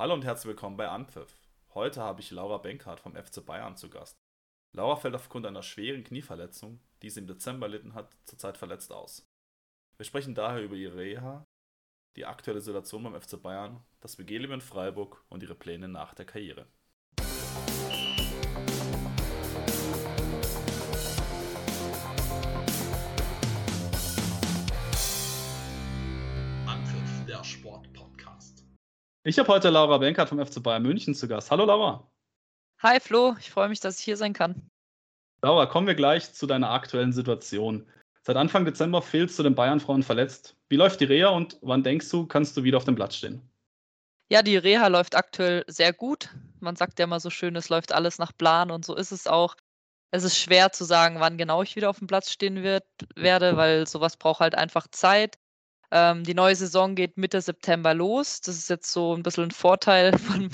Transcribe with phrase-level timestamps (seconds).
[0.00, 1.36] Hallo und herzlich willkommen bei Anpfiff.
[1.74, 4.16] Heute habe ich Laura Benkhardt vom FC Bayern zu Gast.
[4.72, 9.28] Laura fällt aufgrund einer schweren Knieverletzung, die sie im Dezember erlitten hat, zurzeit verletzt aus.
[9.98, 11.44] Wir sprechen daher über ihre Reha,
[12.16, 16.24] die aktuelle Situation beim FC Bayern, das WG-Leben in Freiburg und ihre Pläne nach der
[16.24, 16.66] Karriere.
[29.22, 31.50] Ich habe heute Laura Benkert vom FC Bayern München zu Gast.
[31.50, 32.10] Hallo Laura.
[32.82, 34.70] Hi Flo, ich freue mich, dass ich hier sein kann.
[35.42, 37.86] Laura, kommen wir gleich zu deiner aktuellen Situation.
[38.22, 40.56] Seit Anfang Dezember fehlst du den Bayern-Frauen verletzt.
[40.70, 43.42] Wie läuft die Reha und wann denkst du, kannst du wieder auf dem Platz stehen?
[44.30, 46.30] Ja, die Reha läuft aktuell sehr gut.
[46.60, 49.26] Man sagt ja immer so schön, es läuft alles nach Plan und so ist es
[49.26, 49.54] auch.
[50.12, 52.84] Es ist schwer zu sagen, wann genau ich wieder auf dem Platz stehen wird,
[53.16, 55.38] werde, weil sowas braucht halt einfach Zeit.
[55.92, 58.40] Ähm, die neue Saison geht Mitte September los.
[58.40, 60.50] Das ist jetzt so ein bisschen ein Vorteil von,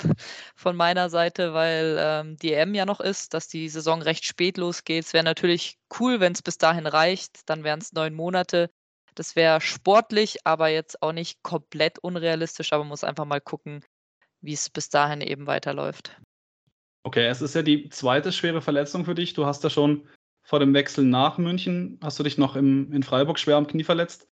[0.55, 4.57] von meiner Seite, weil ähm, die EM ja noch ist, dass die Saison recht spät
[4.57, 5.05] losgeht.
[5.05, 7.41] Es wäre natürlich cool, wenn es bis dahin reicht.
[7.49, 8.69] Dann wären es neun Monate.
[9.15, 13.83] Das wäre sportlich, aber jetzt auch nicht komplett unrealistisch, aber man muss einfach mal gucken,
[14.41, 16.15] wie es bis dahin eben weiterläuft.
[17.03, 19.33] Okay, es ist ja die zweite schwere Verletzung für dich.
[19.33, 20.07] Du hast ja schon
[20.43, 23.83] vor dem Wechsel nach München, hast du dich noch im, in Freiburg schwer am Knie
[23.83, 24.27] verletzt.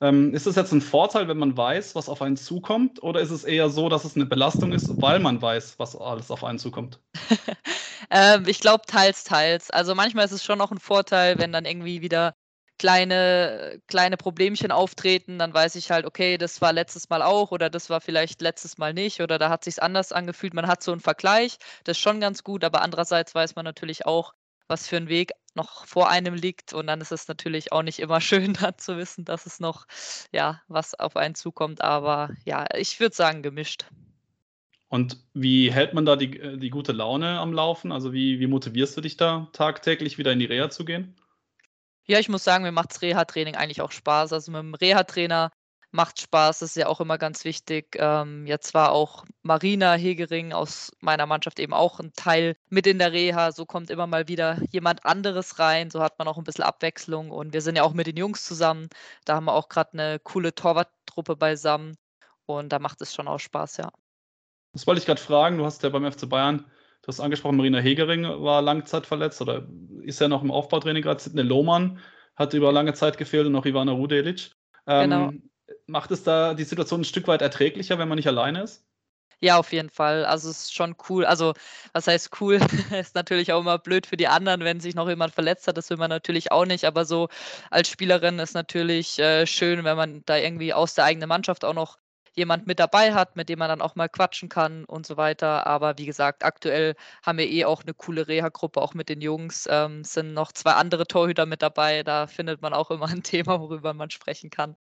[0.00, 3.30] Ähm, ist es jetzt ein Vorteil, wenn man weiß, was auf einen zukommt, oder ist
[3.30, 6.58] es eher so, dass es eine Belastung ist, weil man weiß, was alles auf einen
[6.58, 7.00] zukommt?
[8.10, 9.70] ähm, ich glaube, teils, teils.
[9.70, 12.34] Also manchmal ist es schon noch ein Vorteil, wenn dann irgendwie wieder
[12.78, 17.70] kleine, kleine Problemchen auftreten, dann weiß ich halt, okay, das war letztes Mal auch oder
[17.70, 20.54] das war vielleicht letztes Mal nicht oder da hat sich anders angefühlt.
[20.54, 24.06] Man hat so einen Vergleich, das ist schon ganz gut, aber andererseits weiß man natürlich
[24.06, 24.34] auch,
[24.68, 27.98] was für ein Weg noch vor einem liegt und dann ist es natürlich auch nicht
[27.98, 29.86] immer schön, dann zu wissen, dass es noch,
[30.32, 33.86] ja, was auf einen zukommt, aber ja, ich würde sagen gemischt.
[34.88, 37.90] Und wie hält man da die, äh, die gute Laune am Laufen?
[37.90, 41.16] Also wie, wie motivierst du dich da tagtäglich wieder in die Reha zu gehen?
[42.06, 44.32] Ja, ich muss sagen, mir macht das Reha-Training eigentlich auch Spaß.
[44.32, 45.50] Also mit dem Reha-Trainer
[45.96, 47.96] macht Spaß, das ist ja auch immer ganz wichtig.
[47.98, 52.98] Ähm, jetzt war auch Marina Hegering aus meiner Mannschaft eben auch ein Teil mit in
[52.98, 53.50] der Reha.
[53.50, 55.90] So kommt immer mal wieder jemand anderes rein.
[55.90, 57.30] So hat man auch ein bisschen Abwechslung.
[57.30, 58.88] Und wir sind ja auch mit den Jungs zusammen.
[59.24, 61.96] Da haben wir auch gerade eine coole Torwarttruppe beisammen.
[62.44, 63.90] Und da macht es schon auch Spaß, ja.
[64.72, 65.58] Das wollte ich gerade fragen.
[65.58, 66.66] Du hast ja beim FC Bayern
[67.06, 69.64] Du hast angesprochen, Marina Hegering war langzeitverletzt oder
[70.02, 71.22] ist ja noch im Aufbautraining gerade.
[71.22, 72.00] Sidney Lohmann
[72.34, 74.50] hat über lange Zeit gefehlt und auch Ivana Rudelic.
[74.88, 75.32] Ähm, genau.
[75.86, 78.84] Macht es da die Situation ein Stück weit erträglicher, wenn man nicht alleine ist?
[79.40, 80.24] Ja, auf jeden Fall.
[80.24, 81.26] Also es ist schon cool.
[81.26, 81.52] Also,
[81.92, 82.58] was heißt cool?
[82.98, 85.76] ist natürlich auch immer blöd für die anderen, wenn sich noch jemand verletzt hat.
[85.76, 86.84] Das will man natürlich auch nicht.
[86.86, 87.28] Aber so
[87.70, 91.74] als Spielerin ist natürlich äh, schön, wenn man da irgendwie aus der eigenen Mannschaft auch
[91.74, 91.98] noch
[92.34, 95.66] jemand mit dabei hat, mit dem man dann auch mal quatschen kann und so weiter.
[95.66, 99.66] Aber wie gesagt, aktuell haben wir eh auch eine coole Reha-Gruppe, auch mit den Jungs.
[99.70, 102.02] Ähm, sind noch zwei andere Torhüter mit dabei.
[102.02, 104.76] Da findet man auch immer ein Thema, worüber man sprechen kann.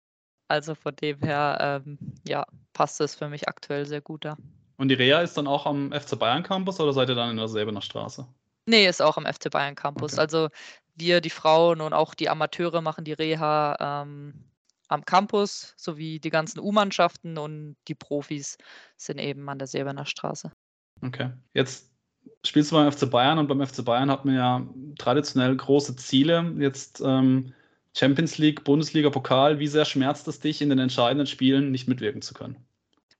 [0.51, 1.97] Also von dem her, ähm,
[2.27, 4.35] ja, passt es für mich aktuell sehr gut da.
[4.75, 7.37] Und die Reha ist dann auch am FC Bayern Campus oder seid ihr dann in
[7.37, 8.27] der Säbener Straße?
[8.65, 10.13] Nee, ist auch am FC Bayern Campus.
[10.13, 10.21] Okay.
[10.21, 10.49] Also
[10.95, 14.43] wir, die Frauen und auch die Amateure machen die Reha ähm,
[14.89, 18.57] am Campus sowie die ganzen U-Mannschaften und die Profis
[18.97, 20.51] sind eben an der Silberner Straße.
[21.01, 21.29] Okay.
[21.53, 21.93] Jetzt
[22.45, 24.67] spielst du beim FC Bayern und beim FC Bayern hat man ja
[24.97, 26.53] traditionell große Ziele.
[26.57, 27.53] Jetzt ähm,
[27.95, 29.59] Champions League, Bundesliga, Pokal.
[29.59, 32.55] Wie sehr schmerzt es dich, in den entscheidenden Spielen nicht mitwirken zu können?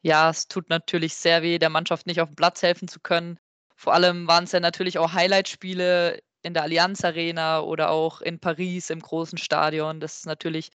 [0.02, 3.38] Ja, es tut natürlich sehr weh, der Mannschaft nicht auf dem Platz helfen zu können.
[3.76, 8.40] Vor allem waren es ja natürlich auch Highlight-Spiele in der Allianz Arena oder auch in
[8.40, 10.00] Paris im großen Stadion.
[10.00, 10.70] Das ist natürlich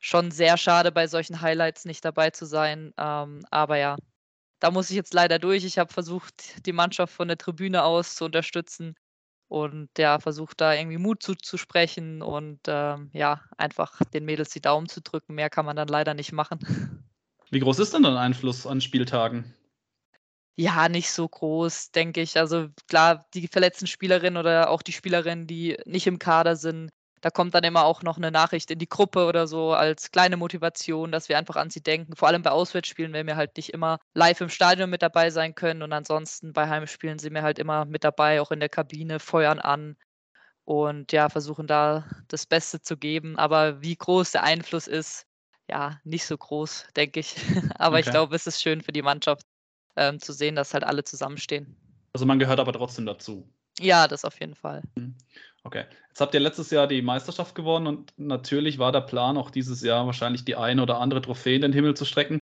[0.00, 2.92] schon sehr schade, bei solchen Highlights nicht dabei zu sein.
[2.96, 3.96] Ähm, aber ja,
[4.60, 5.64] da muss ich jetzt leider durch.
[5.64, 8.94] Ich habe versucht, die Mannschaft von der Tribüne aus zu unterstützen
[9.48, 14.88] und ja, versucht da irgendwie Mut zuzusprechen und ähm, ja, einfach den Mädels die Daumen
[14.88, 15.34] zu drücken.
[15.34, 16.58] Mehr kann man dann leider nicht machen.
[17.50, 19.54] Wie groß ist denn dein Einfluss an Spieltagen?
[20.56, 22.36] Ja, nicht so groß, denke ich.
[22.36, 27.30] Also klar, die verletzten Spielerinnen oder auch die Spielerinnen, die nicht im Kader sind, da
[27.30, 31.12] kommt dann immer auch noch eine Nachricht in die Gruppe oder so als kleine Motivation,
[31.12, 32.16] dass wir einfach an sie denken.
[32.16, 35.54] Vor allem bei Auswärtsspielen, wenn wir halt nicht immer live im Stadion mit dabei sein
[35.54, 39.18] können und ansonsten bei Heimspielen sind wir halt immer mit dabei, auch in der Kabine,
[39.20, 39.96] feuern an
[40.64, 43.38] und ja, versuchen da das Beste zu geben.
[43.38, 45.24] Aber wie groß der Einfluss ist,
[45.68, 47.36] ja, nicht so groß, denke ich.
[47.76, 48.04] aber okay.
[48.04, 49.46] ich glaube, es ist schön für die Mannschaft
[49.96, 51.76] ähm, zu sehen, dass halt alle zusammenstehen.
[52.12, 53.48] Also man gehört aber trotzdem dazu.
[53.78, 54.82] Ja, das auf jeden Fall.
[55.68, 55.84] Okay.
[56.08, 59.82] Jetzt habt ihr letztes Jahr die Meisterschaft gewonnen und natürlich war der Plan auch dieses
[59.82, 62.38] Jahr wahrscheinlich die eine oder andere Trophäe in den Himmel zu strecken.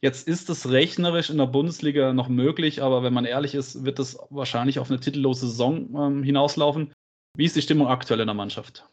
[0.00, 3.98] Jetzt ist es rechnerisch in der Bundesliga noch möglich, aber wenn man ehrlich ist, wird
[3.98, 6.94] es wahrscheinlich auf eine titellose Saison ähm, hinauslaufen.
[7.36, 8.88] Wie ist die Stimmung aktuell in der Mannschaft?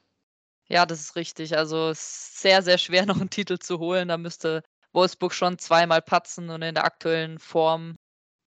[0.67, 1.57] Ja, das ist richtig.
[1.57, 4.09] Also es ist sehr, sehr schwer, noch einen Titel zu holen.
[4.09, 7.95] Da müsste Wolfsburg schon zweimal patzen und in der aktuellen Form,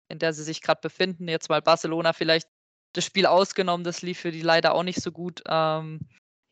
[0.09, 2.47] in der sie sich gerade befinden, jetzt mal Barcelona vielleicht
[2.93, 5.41] das Spiel ausgenommen, das lief für die leider auch nicht so gut.
[5.47, 5.99] Ähm,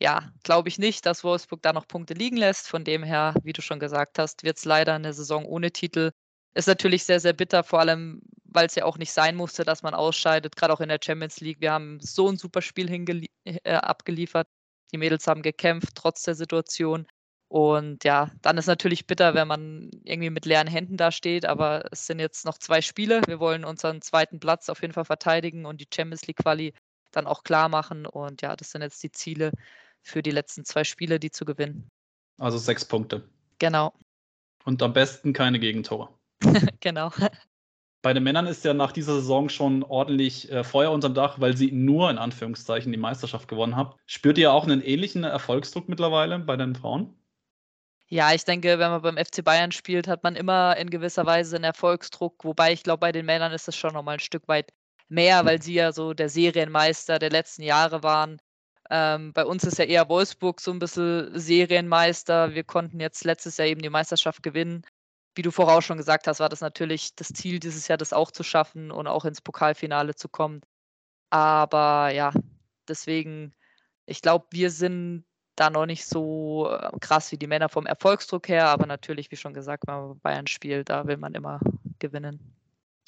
[0.02, 2.68] ja, glaube ich nicht, dass Wolfsburg da noch Punkte liegen lässt.
[2.68, 6.10] Von dem her, wie du schon gesagt hast, wird es leider eine Saison ohne Titel.
[6.54, 9.82] Ist natürlich sehr, sehr bitter, vor allem, weil es ja auch nicht sein musste, dass
[9.82, 11.60] man ausscheidet, gerade auch in der Champions League.
[11.60, 12.90] Wir haben so ein super Spiel
[13.44, 14.48] äh, abgeliefert.
[14.92, 17.06] Die Mädels haben gekämpft, trotz der Situation.
[17.52, 21.84] Und ja, dann ist natürlich bitter, wenn man irgendwie mit leeren Händen da steht, aber
[21.92, 23.20] es sind jetzt noch zwei Spiele.
[23.26, 26.72] Wir wollen unseren zweiten Platz auf jeden Fall verteidigen und die Champions League Quali
[27.10, 28.06] dann auch klar machen.
[28.06, 29.52] Und ja, das sind jetzt die Ziele
[30.00, 31.90] für die letzten zwei Spiele, die zu gewinnen.
[32.38, 33.28] Also sechs Punkte.
[33.58, 33.92] Genau.
[34.64, 36.08] Und am besten keine Gegentore.
[36.80, 37.12] genau.
[38.00, 41.54] Bei den Männern ist ja nach dieser Saison schon ordentlich äh, Feuer unterm Dach, weil
[41.54, 43.92] sie nur in Anführungszeichen die Meisterschaft gewonnen haben.
[44.06, 47.14] Spürt ihr auch einen ähnlichen Erfolgsdruck mittlerweile bei den Frauen?
[48.12, 51.56] Ja, ich denke, wenn man beim FC Bayern spielt, hat man immer in gewisser Weise
[51.56, 52.44] einen Erfolgsdruck.
[52.44, 54.70] Wobei ich glaube, bei den Männern ist es schon nochmal ein Stück weit
[55.08, 58.38] mehr, weil sie ja so der Serienmeister der letzten Jahre waren.
[58.90, 62.54] Ähm, bei uns ist ja eher Wolfsburg so ein bisschen Serienmeister.
[62.54, 64.82] Wir konnten jetzt letztes Jahr eben die Meisterschaft gewinnen.
[65.34, 68.12] Wie du vorher auch schon gesagt hast, war das natürlich das Ziel dieses Jahr, das
[68.12, 70.60] auch zu schaffen und auch ins Pokalfinale zu kommen.
[71.30, 72.32] Aber ja,
[72.88, 73.54] deswegen,
[74.04, 75.24] ich glaube, wir sind
[75.56, 79.36] da noch nicht so äh, krass wie die Männer vom Erfolgsdruck her, aber natürlich, wie
[79.36, 81.60] schon gesagt, wenn man Bayern spielt, da will man immer
[81.98, 82.40] gewinnen.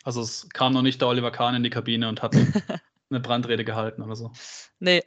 [0.04, 2.34] Also es kam noch nicht der Oliver Kahn in die Kabine und hat
[3.10, 4.32] eine Brandrede gehalten oder so.
[4.78, 5.02] Nee.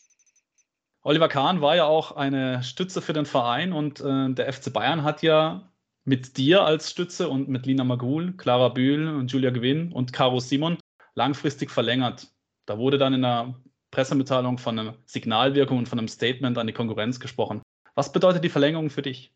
[1.04, 5.04] Oliver Kahn war ja auch eine Stütze für den Verein und äh, der FC Bayern
[5.04, 5.72] hat ja
[6.04, 10.40] mit dir als Stütze und mit Lina Magul, Clara Bühl und Julia Gewinn und Caro
[10.40, 10.78] Simon
[11.16, 12.28] langfristig verlängert.
[12.66, 13.56] Da wurde dann in der
[13.92, 17.62] Pressemitteilung von einer Signalwirkung und von einem Statement an die Konkurrenz gesprochen.
[17.96, 19.34] Was bedeutet die Verlängerung für dich?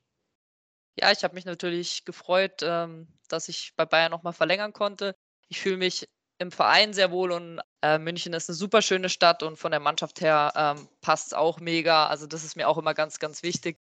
[0.99, 5.15] Ja, ich habe mich natürlich gefreut, ähm, dass ich bei Bayern nochmal verlängern konnte.
[5.47, 6.05] Ich fühle mich
[6.37, 9.79] im Verein sehr wohl und äh, München ist eine super schöne Stadt und von der
[9.79, 12.07] Mannschaft her ähm, passt es auch mega.
[12.07, 13.77] Also das ist mir auch immer ganz, ganz wichtig.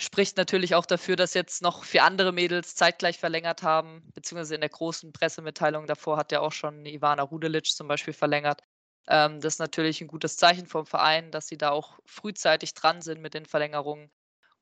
[0.00, 4.60] Spricht natürlich auch dafür, dass jetzt noch vier andere Mädels zeitgleich verlängert haben, beziehungsweise in
[4.60, 8.62] der großen Pressemitteilung davor hat ja auch schon Ivana Rudelic zum Beispiel verlängert.
[9.08, 13.02] Ähm, das ist natürlich ein gutes Zeichen vom Verein, dass sie da auch frühzeitig dran
[13.02, 14.10] sind mit den Verlängerungen.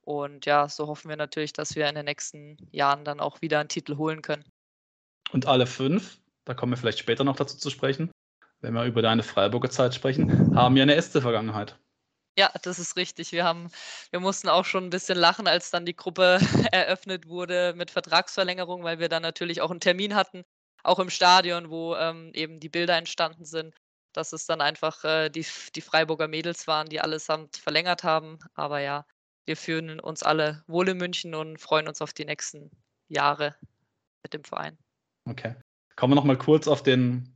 [0.03, 3.61] Und ja, so hoffen wir natürlich, dass wir in den nächsten Jahren dann auch wieder
[3.61, 4.45] einen Titel holen können.
[5.33, 8.11] Und alle fünf, da kommen wir vielleicht später noch dazu zu sprechen,
[8.61, 11.79] wenn wir über deine Freiburger Zeit sprechen, haben ja eine erste Vergangenheit.
[12.39, 13.33] Ja, das ist richtig.
[13.33, 13.71] Wir haben,
[14.11, 16.39] wir mussten auch schon ein bisschen lachen, als dann die Gruppe
[16.73, 20.45] eröffnet wurde mit Vertragsverlängerung, weil wir dann natürlich auch einen Termin hatten,
[20.83, 23.75] auch im Stadion, wo ähm, eben die Bilder entstanden sind
[24.13, 28.39] dass es dann einfach äh, die, die Freiburger Mädels waren, die allesamt verlängert haben.
[28.55, 29.07] Aber ja,
[29.47, 32.71] wir fühlen uns alle wohl in München und freuen uns auf die nächsten
[33.09, 33.57] Jahre
[34.23, 34.79] mit dem Verein.
[35.25, 35.57] Okay.
[35.97, 37.35] Kommen wir nochmal kurz auf den,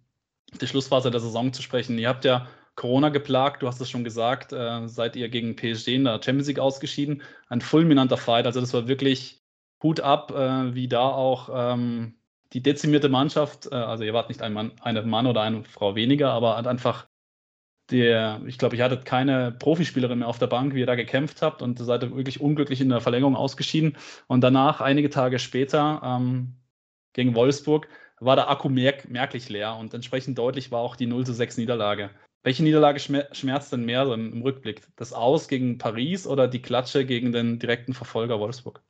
[0.61, 1.99] die Schlussphase der Saison zu sprechen.
[1.99, 5.89] Ihr habt ja Corona geplagt, du hast es schon gesagt, äh, seid ihr gegen PSG
[5.89, 7.23] in der Champions League ausgeschieden.
[7.49, 9.43] Ein fulminanter Fight, also das war wirklich
[9.83, 12.19] Hut ab, äh, wie da auch ähm,
[12.55, 15.95] die dezimierte Mannschaft, äh, also ihr wart nicht ein Mann, eine Mann oder eine Frau
[15.95, 17.09] weniger, aber hat einfach
[17.91, 21.43] der, ich glaube, ihr hattet keine Profispielerin mehr auf der Bank, wie ihr da gekämpft
[21.43, 23.99] habt und seid wirklich unglücklich in der Verlängerung ausgeschieden.
[24.27, 26.55] Und danach, einige Tage später, ähm,
[27.13, 27.89] gegen Wolfsburg,
[28.21, 31.59] war der Akku merk merklich leer und entsprechend deutlich war auch die 0 zu 6
[31.59, 32.11] Niederlage.
[32.43, 34.83] Welche Niederlage schmerzt denn mehr so im Rückblick?
[34.97, 38.83] Das Aus gegen Paris oder die Klatsche gegen den direkten Verfolger Wolfsburg?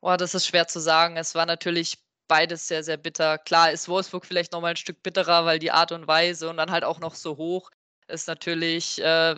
[0.00, 1.16] Boah, das ist schwer zu sagen.
[1.16, 3.38] Es war natürlich beides sehr, sehr bitter.
[3.38, 6.70] Klar ist Wolfsburg vielleicht nochmal ein Stück bitterer, weil die Art und Weise und dann
[6.70, 7.70] halt auch noch so hoch
[8.08, 9.36] ist natürlich äh,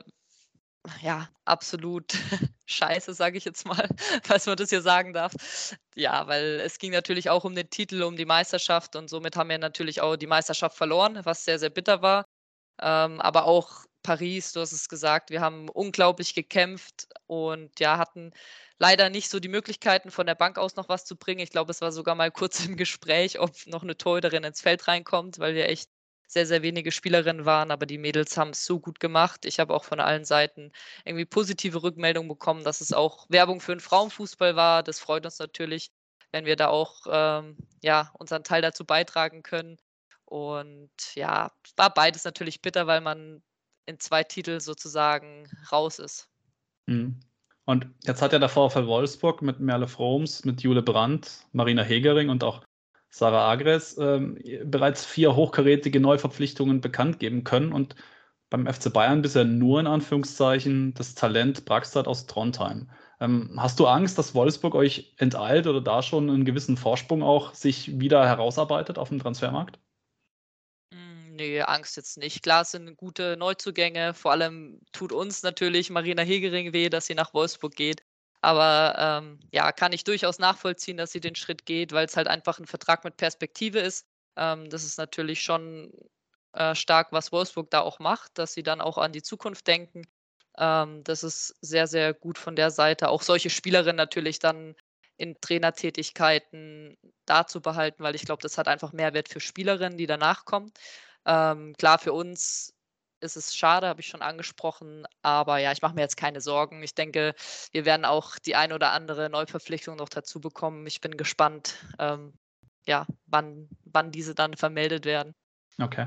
[1.02, 2.12] ja absolut
[2.66, 3.88] scheiße, sage ich jetzt mal,
[4.22, 5.32] falls man das hier sagen darf.
[5.94, 9.50] Ja, weil es ging natürlich auch um den Titel, um die Meisterschaft und somit haben
[9.50, 12.24] wir natürlich auch die Meisterschaft verloren, was sehr, sehr bitter war.
[12.80, 18.32] Ähm, aber auch Paris, du hast es gesagt, wir haben unglaublich gekämpft und ja, hatten
[18.78, 21.40] leider nicht so die Möglichkeiten von der Bank aus noch was zu bringen.
[21.40, 24.88] Ich glaube, es war sogar mal kurz im Gespräch, ob noch eine Torhüterin ins Feld
[24.88, 25.90] reinkommt, weil wir echt
[26.28, 29.46] sehr, sehr wenige Spielerinnen waren, aber die Mädels haben es so gut gemacht.
[29.46, 30.72] Ich habe auch von allen Seiten
[31.06, 34.82] irgendwie positive Rückmeldungen bekommen, dass es auch Werbung für den Frauenfußball war.
[34.82, 35.90] Das freut uns natürlich,
[36.30, 39.78] wenn wir da auch ähm, ja, unseren Teil dazu beitragen können.
[40.26, 43.42] Und ja, war beides natürlich bitter, weil man
[43.86, 46.28] in zwei Titel sozusagen raus ist.
[46.84, 47.20] Mhm.
[47.68, 52.30] Und jetzt hat ja der VfL Wolfsburg mit Merle Froms, mit Jule Brandt, Marina Hegering
[52.30, 52.62] und auch
[53.10, 57.94] Sarah Agres ähm, bereits vier hochkarätige Neuverpflichtungen bekannt geben können und
[58.48, 62.90] beim FC Bayern bisher nur in Anführungszeichen das Talent Braxtat aus Trondheim.
[63.20, 67.52] Ähm, hast du Angst, dass Wolfsburg euch enteilt oder da schon einen gewissen Vorsprung auch
[67.52, 69.78] sich wieder herausarbeitet auf dem Transfermarkt?
[71.38, 72.42] Nee, Angst jetzt nicht.
[72.42, 74.12] Klar, es sind gute Neuzugänge.
[74.12, 78.02] Vor allem tut uns natürlich Marina Hegering weh, dass sie nach Wolfsburg geht.
[78.40, 82.26] Aber ähm, ja, kann ich durchaus nachvollziehen, dass sie den Schritt geht, weil es halt
[82.26, 84.04] einfach ein Vertrag mit Perspektive ist.
[84.36, 85.92] Ähm, das ist natürlich schon
[86.54, 90.08] äh, stark, was Wolfsburg da auch macht, dass sie dann auch an die Zukunft denken.
[90.58, 93.10] Ähm, das ist sehr, sehr gut von der Seite.
[93.10, 94.74] Auch solche Spielerinnen natürlich dann
[95.18, 100.06] in Trainertätigkeiten da zu behalten, weil ich glaube, das hat einfach Mehrwert für Spielerinnen, die
[100.06, 100.72] danach kommen.
[101.28, 102.74] Ähm, klar, für uns
[103.20, 105.04] ist es schade, habe ich schon angesprochen.
[105.22, 106.82] Aber ja, ich mache mir jetzt keine Sorgen.
[106.82, 107.34] Ich denke,
[107.72, 110.86] wir werden auch die ein oder andere Neuverpflichtung noch dazu bekommen.
[110.86, 112.32] Ich bin gespannt, ähm,
[112.86, 115.34] ja, wann, wann diese dann vermeldet werden.
[115.80, 116.06] Okay.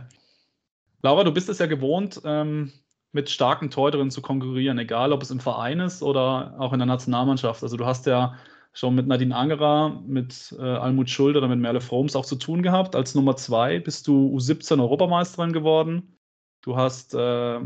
[1.04, 2.74] Laura, du bist es ja gewohnt, ähm,
[3.12, 6.86] mit starken Torhüterinnen zu konkurrieren, egal ob es im Verein ist oder auch in der
[6.86, 7.62] Nationalmannschaft.
[7.62, 8.38] Also du hast ja
[8.74, 12.64] schon mit Nadine Angerer, mit äh, Almut Schuld oder mit Merle Froms auch zu tun
[12.64, 12.96] gehabt.
[12.96, 16.18] Als Nummer zwei bist du U17 Europameisterin geworden.
[16.62, 17.60] Du hast äh,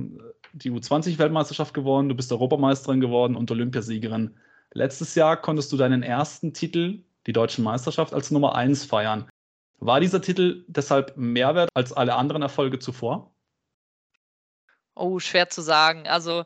[0.54, 4.36] die U20-Weltmeisterschaft gewonnen, du bist Europameisterin geworden und Olympiasiegerin.
[4.72, 9.30] Letztes Jahr konntest du deinen ersten Titel, die deutsche Meisterschaft, als Nummer 1 feiern.
[9.80, 13.34] War dieser Titel deshalb mehr wert als alle anderen Erfolge zuvor?
[14.96, 16.08] Oh, schwer zu sagen.
[16.08, 16.46] Also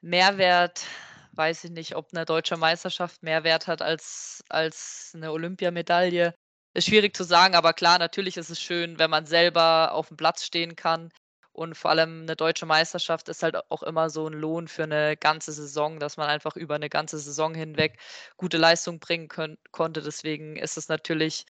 [0.00, 0.86] Mehrwert,
[1.32, 6.34] weiß ich nicht, ob eine deutsche Meisterschaft mehr Wert hat als, als eine Olympiamedaille.
[6.74, 10.16] Ist schwierig zu sagen, aber klar, natürlich ist es schön, wenn man selber auf dem
[10.16, 11.10] Platz stehen kann.
[11.52, 15.16] Und vor allem eine deutsche Meisterschaft ist halt auch immer so ein Lohn für eine
[15.18, 17.98] ganze Saison, dass man einfach über eine ganze Saison hinweg
[18.38, 20.00] gute Leistung bringen können, konnte.
[20.00, 21.44] Deswegen ist es natürlich,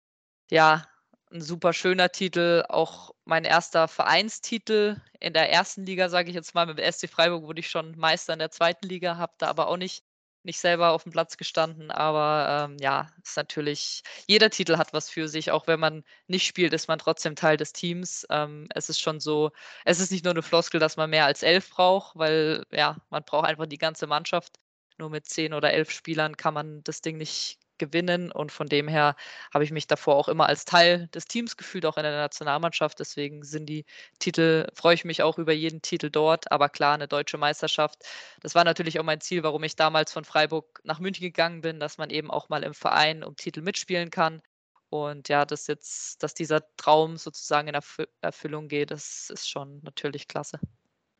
[0.50, 0.86] ja,
[1.32, 6.54] ein super schöner Titel, auch mein erster Vereinstitel in der ersten Liga, sage ich jetzt
[6.54, 6.66] mal.
[6.66, 9.76] Mit SC Freiburg wurde ich schon Meister in der zweiten Liga, habe da aber auch
[9.76, 10.04] nicht,
[10.42, 11.90] nicht selber auf dem Platz gestanden.
[11.92, 15.52] Aber ähm, ja, ist natürlich, jeder Titel hat was für sich.
[15.52, 18.26] Auch wenn man nicht spielt, ist man trotzdem Teil des Teams.
[18.30, 19.52] Ähm, es ist schon so,
[19.84, 23.24] es ist nicht nur eine Floskel, dass man mehr als elf braucht, weil ja, man
[23.24, 24.58] braucht einfach die ganze Mannschaft.
[24.98, 28.30] Nur mit zehn oder elf Spielern kann man das Ding nicht gewinnen.
[28.30, 29.16] Und von dem her
[29.52, 33.00] habe ich mich davor auch immer als Teil des Teams gefühlt, auch in der Nationalmannschaft.
[33.00, 33.84] Deswegen sind die
[34.20, 36.52] Titel, freue ich mich auch über jeden Titel dort.
[36.52, 38.04] Aber klar, eine deutsche Meisterschaft,
[38.40, 41.80] das war natürlich auch mein Ziel, warum ich damals von Freiburg nach München gegangen bin,
[41.80, 44.42] dass man eben auch mal im Verein um Titel mitspielen kann.
[44.90, 47.80] Und ja, dass jetzt, dass dieser Traum sozusagen in
[48.22, 50.60] Erfüllung geht, das ist schon natürlich klasse.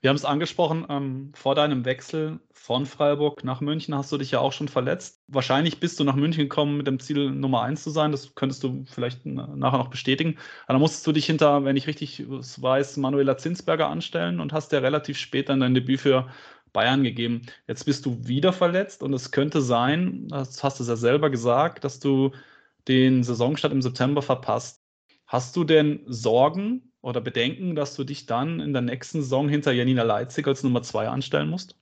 [0.02, 4.30] Wir haben es angesprochen, ähm, vor deinem Wechsel von Freiburg nach München hast du dich
[4.30, 5.22] ja auch schon verletzt.
[5.26, 8.10] Wahrscheinlich bist du nach München gekommen mit dem Ziel, Nummer eins zu sein.
[8.10, 10.38] Das könntest du vielleicht nachher noch bestätigen.
[10.64, 14.72] Aber dann musstest du dich hinter, wenn ich richtig weiß, Manuela Zinsberger anstellen und hast
[14.72, 16.30] ja relativ spät dann dein Debüt für
[16.72, 17.42] Bayern gegeben.
[17.66, 21.84] Jetzt bist du wieder verletzt und es könnte sein, das hast du ja selber gesagt,
[21.84, 22.32] dass du
[22.88, 24.82] den Saisonstart im September verpasst.
[25.26, 29.72] Hast du denn Sorgen oder Bedenken, dass du dich dann in der nächsten Saison hinter
[29.72, 31.76] Janina Leitzig als Nummer zwei anstellen musst?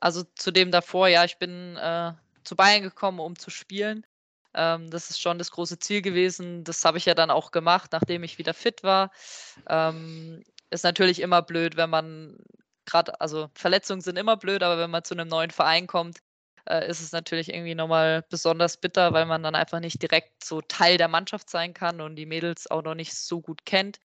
[0.00, 2.12] Also zu dem davor, ja, ich bin äh,
[2.44, 4.06] zu Bayern gekommen, um zu spielen.
[4.54, 6.64] Ähm, das ist schon das große Ziel gewesen.
[6.64, 9.10] Das habe ich ja dann auch gemacht, nachdem ich wieder fit war.
[9.68, 12.38] Ähm, ist natürlich immer blöd, wenn man
[12.86, 16.18] gerade, also Verletzungen sind immer blöd, aber wenn man zu einem neuen Verein kommt,
[16.68, 20.60] äh, ist es natürlich irgendwie nochmal besonders bitter, weil man dann einfach nicht direkt so
[20.62, 24.00] Teil der Mannschaft sein kann und die Mädels auch noch nicht so gut kennt.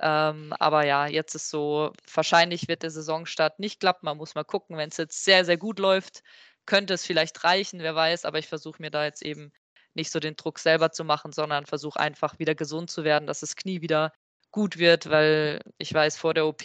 [0.00, 4.06] Ähm, aber ja, jetzt ist so, wahrscheinlich wird der Saisonstart nicht klappen.
[4.06, 6.22] Man muss mal gucken, wenn es jetzt sehr, sehr gut läuft,
[6.66, 8.24] könnte es vielleicht reichen, wer weiß.
[8.24, 9.52] Aber ich versuche mir da jetzt eben
[9.94, 13.40] nicht so den Druck selber zu machen, sondern versuche einfach wieder gesund zu werden, dass
[13.40, 14.12] das Knie wieder
[14.52, 16.64] gut wird, weil ich weiß, vor der OP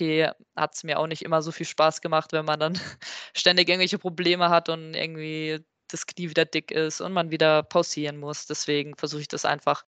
[0.55, 2.79] hat es mir auch nicht immer so viel Spaß gemacht, wenn man dann
[3.35, 8.17] ständig irgendwelche Probleme hat und irgendwie das Knie wieder dick ist und man wieder pausieren
[8.17, 8.47] muss.
[8.47, 9.83] Deswegen versuche ich das einfach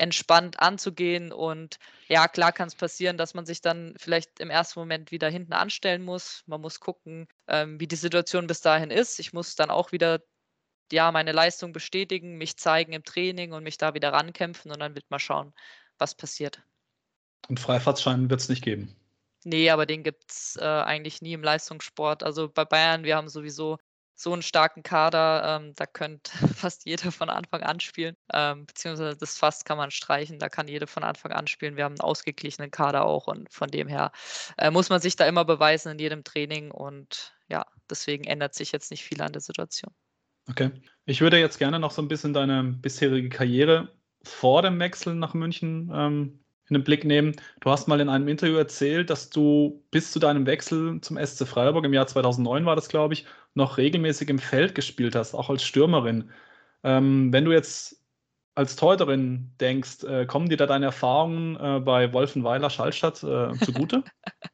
[0.00, 1.32] entspannt anzugehen.
[1.32, 1.78] Und
[2.08, 5.52] ja, klar kann es passieren, dass man sich dann vielleicht im ersten Moment wieder hinten
[5.52, 6.42] anstellen muss.
[6.46, 9.20] Man muss gucken, ähm, wie die Situation bis dahin ist.
[9.20, 10.20] Ich muss dann auch wieder
[10.92, 14.94] ja, meine Leistung bestätigen, mich zeigen im Training und mich da wieder rankämpfen und dann
[14.94, 15.52] wird man schauen,
[15.98, 16.62] was passiert.
[17.48, 18.96] Und Freifahrtschein wird es nicht geben.
[19.44, 22.22] Nee, aber den gibt es äh, eigentlich nie im Leistungssport.
[22.22, 23.78] Also bei Bayern, wir haben sowieso
[24.20, 28.16] so einen starken Kader, ähm, da könnte fast jeder von Anfang an spielen.
[28.32, 31.76] Ähm, beziehungsweise das Fast kann man streichen, da kann jeder von Anfang an spielen.
[31.76, 34.12] Wir haben einen ausgeglichenen Kader auch und von dem her
[34.58, 38.72] äh, muss man sich da immer beweisen in jedem Training und ja, deswegen ändert sich
[38.72, 39.92] jetzt nicht viel an der Situation.
[40.48, 40.70] Okay.
[41.06, 45.32] Ich würde jetzt gerne noch so ein bisschen deine bisherige Karriere vor dem Wechsel nach
[45.32, 46.39] München ähm,
[46.70, 47.34] in den Blick nehmen.
[47.60, 51.46] Du hast mal in einem Interview erzählt, dass du bis zu deinem Wechsel zum SC
[51.46, 55.50] Freiburg im Jahr 2009 war das, glaube ich, noch regelmäßig im Feld gespielt hast, auch
[55.50, 56.30] als Stürmerin.
[56.84, 58.00] Ähm, wenn du jetzt
[58.54, 64.04] als Torhüterin denkst, äh, kommen dir da deine Erfahrungen äh, bei Wolfenweiler Schallstadt äh, zugute?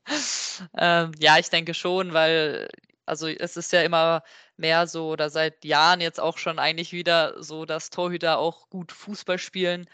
[0.78, 2.68] ähm, ja, ich denke schon, weil
[3.04, 4.22] also es ist ja immer
[4.56, 8.90] mehr so oder seit Jahren jetzt auch schon eigentlich wieder so, dass Torhüter auch gut
[8.90, 9.86] Fußball spielen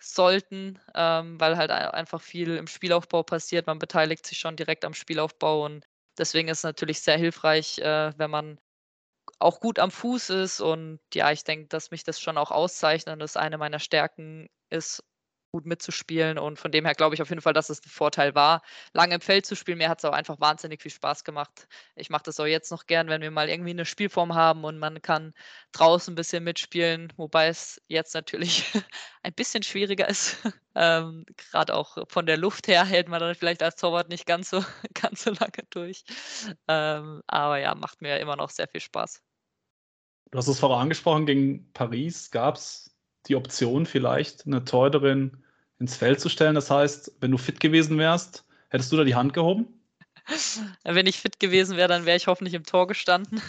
[0.00, 3.66] sollten, ähm, weil halt einfach viel im Spielaufbau passiert.
[3.66, 5.86] Man beteiligt sich schon direkt am Spielaufbau und
[6.18, 8.58] deswegen ist es natürlich sehr hilfreich, äh, wenn man
[9.40, 10.60] auch gut am Fuß ist.
[10.60, 14.48] Und ja, ich denke, dass mich das schon auch auszeichnet und das eine meiner Stärken
[14.70, 15.04] ist,
[15.58, 16.38] gut mitzuspielen.
[16.38, 18.62] Und von dem her glaube ich auf jeden Fall, dass es ein Vorteil war,
[18.92, 19.78] lange im Feld zu spielen.
[19.78, 21.66] Mir hat es auch einfach wahnsinnig viel Spaß gemacht.
[21.96, 24.78] Ich mache das auch jetzt noch gern, wenn wir mal irgendwie eine Spielform haben und
[24.78, 25.34] man kann
[25.72, 28.72] draußen ein bisschen mitspielen, wobei es jetzt natürlich
[29.24, 30.36] ein bisschen schwieriger ist.
[30.80, 34.50] Ähm, Gerade auch von der Luft her hält man dann vielleicht als Torwart nicht ganz
[34.50, 34.62] so,
[34.94, 36.04] ganz so lange durch.
[36.68, 39.20] Ähm, aber ja, macht mir immer noch sehr viel Spaß.
[40.30, 42.94] Du hast es vorher angesprochen, gegen Paris gab es
[43.28, 45.44] die Option, vielleicht eine Torhüterin
[45.78, 46.54] ins Feld zu stellen.
[46.54, 49.78] Das heißt, wenn du fit gewesen wärst, hättest du da die Hand gehoben?
[50.84, 53.40] Wenn ich fit gewesen wäre, dann wäre ich hoffentlich im Tor gestanden.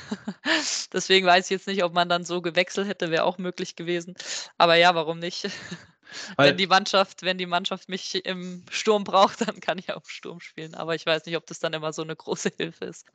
[0.93, 4.15] Deswegen weiß ich jetzt nicht, ob man dann so gewechselt hätte, wäre auch möglich gewesen.
[4.57, 5.49] Aber ja, warum nicht?
[6.37, 10.05] Weil wenn die Mannschaft, wenn die Mannschaft mich im Sturm braucht, dann kann ich auch
[10.05, 10.73] Sturm spielen.
[10.73, 13.05] Aber ich weiß nicht, ob das dann immer so eine große Hilfe ist.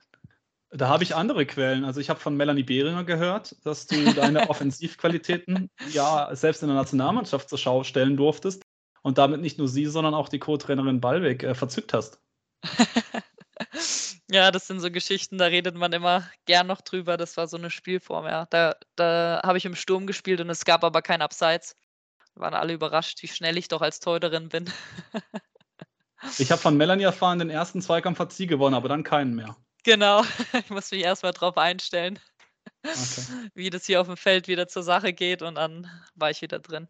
[0.70, 1.84] Da habe ich andere Quellen.
[1.84, 6.76] Also ich habe von Melanie Behringer gehört, dass du deine Offensivqualitäten ja selbst in der
[6.76, 8.63] Nationalmannschaft zur Schau stellen durftest
[9.04, 12.18] und damit nicht nur sie, sondern auch die Co-Trainerin Ballweg äh, verzückt hast.
[14.30, 17.18] ja, das sind so Geschichten, da redet man immer gern noch drüber.
[17.18, 18.46] Das war so eine Spielform, ja.
[18.46, 21.76] Da, da habe ich im Sturm gespielt und es gab aber kein Abseits.
[22.34, 24.72] Waren alle überrascht, wie schnell ich doch als Torhüterin bin.
[26.38, 29.54] ich habe von Melanie erfahren, den ersten Zweikampf hat sie gewonnen, aber dann keinen mehr.
[29.84, 30.22] Genau,
[30.58, 32.18] ich muss mich erstmal drauf einstellen,
[32.82, 33.50] okay.
[33.54, 36.58] wie das hier auf dem Feld wieder zur Sache geht und dann war ich wieder
[36.58, 36.88] drin.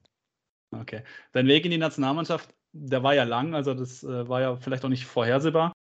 [0.80, 1.02] Okay.
[1.32, 4.84] Dein Weg in die Nationalmannschaft, der war ja lang, also das äh, war ja vielleicht
[4.84, 5.72] auch nicht vorhersehbar.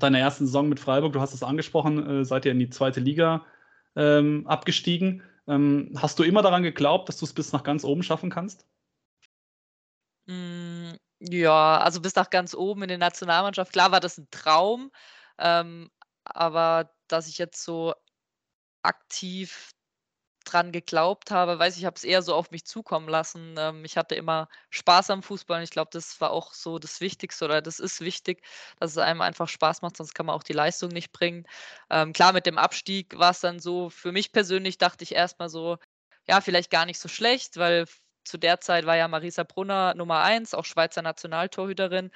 [0.00, 3.00] Deine ersten Saison mit Freiburg, du hast es angesprochen, äh, seid ihr in die zweite
[3.00, 3.44] Liga
[3.96, 5.22] ähm, abgestiegen.
[5.46, 8.66] Ähm, hast du immer daran geglaubt, dass du es bis nach ganz oben schaffen kannst?
[10.26, 13.72] Mm, ja, also bis nach ganz oben in die Nationalmannschaft.
[13.72, 14.90] Klar war das ein Traum,
[15.38, 15.90] ähm,
[16.24, 17.94] aber dass ich jetzt so
[18.82, 19.70] aktiv
[20.44, 23.54] dran geglaubt habe, weiß ich, habe es eher so auf mich zukommen lassen.
[23.58, 27.00] Ähm, ich hatte immer Spaß am Fußball und ich glaube, das war auch so das
[27.00, 28.42] Wichtigste oder das ist wichtig,
[28.78, 31.46] dass es einem einfach Spaß macht, sonst kann man auch die Leistung nicht bringen.
[31.90, 35.48] Ähm, klar, mit dem Abstieg war es dann so, für mich persönlich dachte ich erstmal
[35.48, 35.78] so,
[36.28, 37.86] ja, vielleicht gar nicht so schlecht, weil
[38.24, 42.10] zu der Zeit war ja Marisa Brunner Nummer eins, auch Schweizer Nationaltorhüterin.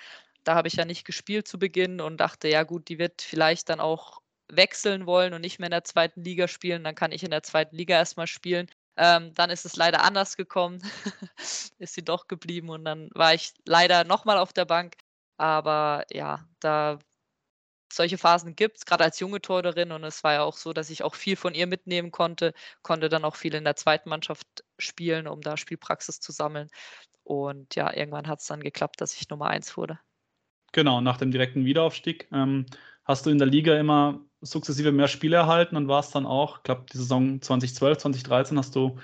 [0.45, 3.69] Da habe ich ja nicht gespielt zu Beginn und dachte, ja gut, die wird vielleicht
[3.69, 6.85] dann auch wechseln wollen und nicht mehr in der zweiten Liga spielen.
[6.85, 8.69] Dann kann ich in der zweiten Liga erstmal spielen.
[8.97, 10.81] Ähm, dann ist es leider anders gekommen.
[11.79, 14.97] ist sie doch geblieben und dann war ich leider nochmal auf der Bank.
[15.37, 16.99] Aber ja, da
[17.93, 19.93] solche Phasen gibt es, gerade als junge Torderin.
[19.93, 23.09] Und es war ja auch so, dass ich auch viel von ihr mitnehmen konnte, konnte
[23.09, 24.47] dann auch viel in der zweiten Mannschaft
[24.79, 26.69] spielen, um da Spielpraxis zu sammeln.
[27.25, 29.99] Und ja, irgendwann hat es dann geklappt, dass ich Nummer eins wurde.
[30.73, 32.67] Genau, nach dem direkten Wiederaufstieg ähm,
[33.05, 36.63] hast du in der Liga immer sukzessive mehr Spiele erhalten und warst dann auch, ich
[36.63, 38.99] glaube, die Saison 2012, 2013 hast du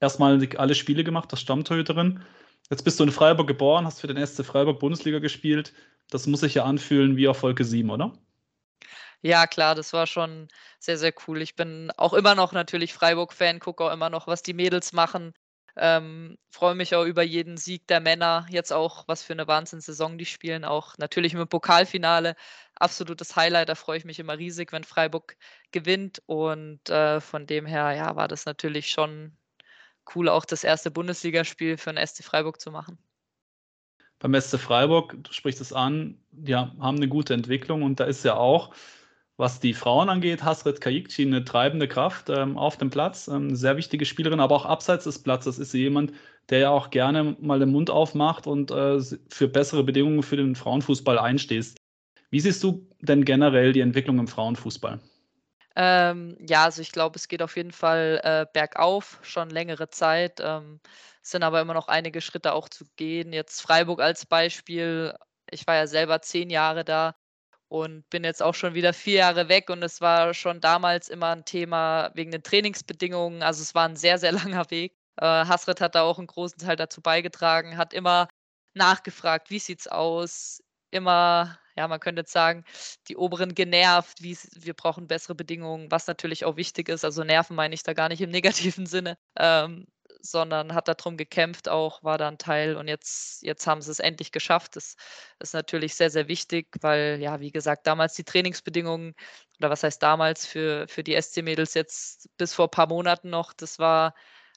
[0.00, 2.22] erstmal alle Spiele gemacht, das Stammtorhüterin.
[2.70, 5.72] Jetzt bist du in Freiburg geboren, hast für den SC Freiburg Bundesliga gespielt.
[6.10, 8.12] Das muss sich ja anfühlen wie auf Wolke 7, oder?
[9.20, 10.48] Ja, klar, das war schon
[10.78, 11.42] sehr, sehr cool.
[11.42, 15.34] Ich bin auch immer noch natürlich Freiburg-Fan, gucke auch immer noch, was die Mädels machen.
[15.80, 18.46] Ähm, freue mich auch über jeden Sieg der Männer.
[18.50, 20.64] Jetzt auch, was für eine Wahnsinnssaison die spielen.
[20.64, 22.34] Auch natürlich im Pokalfinale.
[22.78, 23.68] Absolutes Highlight.
[23.68, 25.36] Da freue ich mich immer riesig, wenn Freiburg
[25.72, 26.22] gewinnt.
[26.26, 29.36] Und äh, von dem her, ja, war das natürlich schon
[30.14, 32.98] cool, auch das erste Bundesligaspiel für den SC Freiburg zu machen.
[34.20, 38.24] Beim SC Freiburg, du sprichst es an, ja, haben eine gute Entwicklung und da ist
[38.24, 38.74] ja auch
[39.38, 43.76] was die Frauen angeht, Hasret Kayikci eine treibende Kraft ähm, auf dem Platz, ähm, sehr
[43.76, 46.12] wichtige Spielerin, aber auch abseits des Platzes ist sie jemand,
[46.50, 50.56] der ja auch gerne mal den Mund aufmacht und äh, für bessere Bedingungen für den
[50.56, 51.77] Frauenfußball einstehst.
[52.30, 55.00] Wie siehst du denn generell die Entwicklung im Frauenfußball?
[55.76, 60.40] Ähm, ja, also ich glaube, es geht auf jeden Fall äh, bergauf, schon längere Zeit.
[60.40, 60.80] Ähm,
[61.22, 63.32] es sind aber immer noch einige Schritte auch zu gehen.
[63.32, 65.14] Jetzt Freiburg als Beispiel.
[65.50, 67.14] Ich war ja selber zehn Jahre da
[67.68, 71.28] und bin jetzt auch schon wieder vier Jahre weg und es war schon damals immer
[71.28, 73.42] ein Thema wegen den Trainingsbedingungen.
[73.42, 74.94] Also es war ein sehr, sehr langer Weg.
[75.16, 78.28] Äh, Hasret hat da auch einen großen Teil dazu beigetragen, hat immer
[78.74, 82.64] nachgefragt, wie sieht's aus, immer, ja, man könnte jetzt sagen,
[83.08, 87.04] die Oberen genervt, wie wir brauchen bessere Bedingungen, was natürlich auch wichtig ist.
[87.04, 89.16] Also nerven meine ich da gar nicht im negativen Sinne.
[89.38, 89.86] Ähm,
[90.20, 94.00] sondern hat darum gekämpft auch, war da ein Teil und jetzt, jetzt haben sie es
[94.00, 94.74] endlich geschafft.
[94.76, 94.96] Das
[95.38, 99.14] ist natürlich sehr, sehr wichtig, weil, ja, wie gesagt, damals die Trainingsbedingungen,
[99.60, 103.52] oder was heißt damals für, für die SC-Mädels jetzt bis vor ein paar Monaten noch,
[103.52, 104.14] das war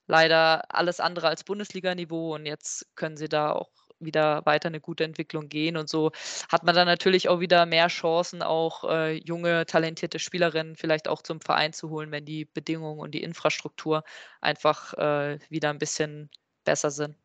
[0.07, 3.69] leider alles andere als Bundesliga-Niveau und jetzt können sie da auch
[4.05, 5.77] wieder weiter eine gute Entwicklung gehen.
[5.77, 6.11] Und so
[6.49, 11.21] hat man dann natürlich auch wieder mehr Chancen, auch äh, junge, talentierte Spielerinnen vielleicht auch
[11.21, 14.03] zum Verein zu holen, wenn die Bedingungen und die Infrastruktur
[14.41, 16.29] einfach äh, wieder ein bisschen
[16.63, 17.15] besser sind.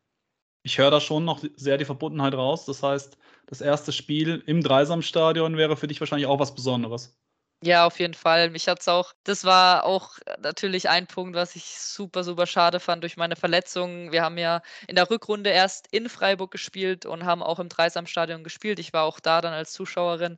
[0.63, 2.65] Ich höre da schon noch sehr die Verbundenheit raus.
[2.65, 7.17] Das heißt, das erste Spiel im Dreisamstadion wäre für dich wahrscheinlich auch was Besonderes.
[7.63, 8.51] Ja, auf jeden Fall.
[8.51, 12.79] Mich hat's auch das war auch äh, natürlich ein Punkt, was ich super, super schade
[12.79, 14.11] fand durch meine Verletzung.
[14.11, 18.43] Wir haben ja in der Rückrunde erst in Freiburg gespielt und haben auch im Dreisamstadion
[18.43, 18.77] gespielt.
[18.77, 20.37] Ich war auch da dann als Zuschauerin.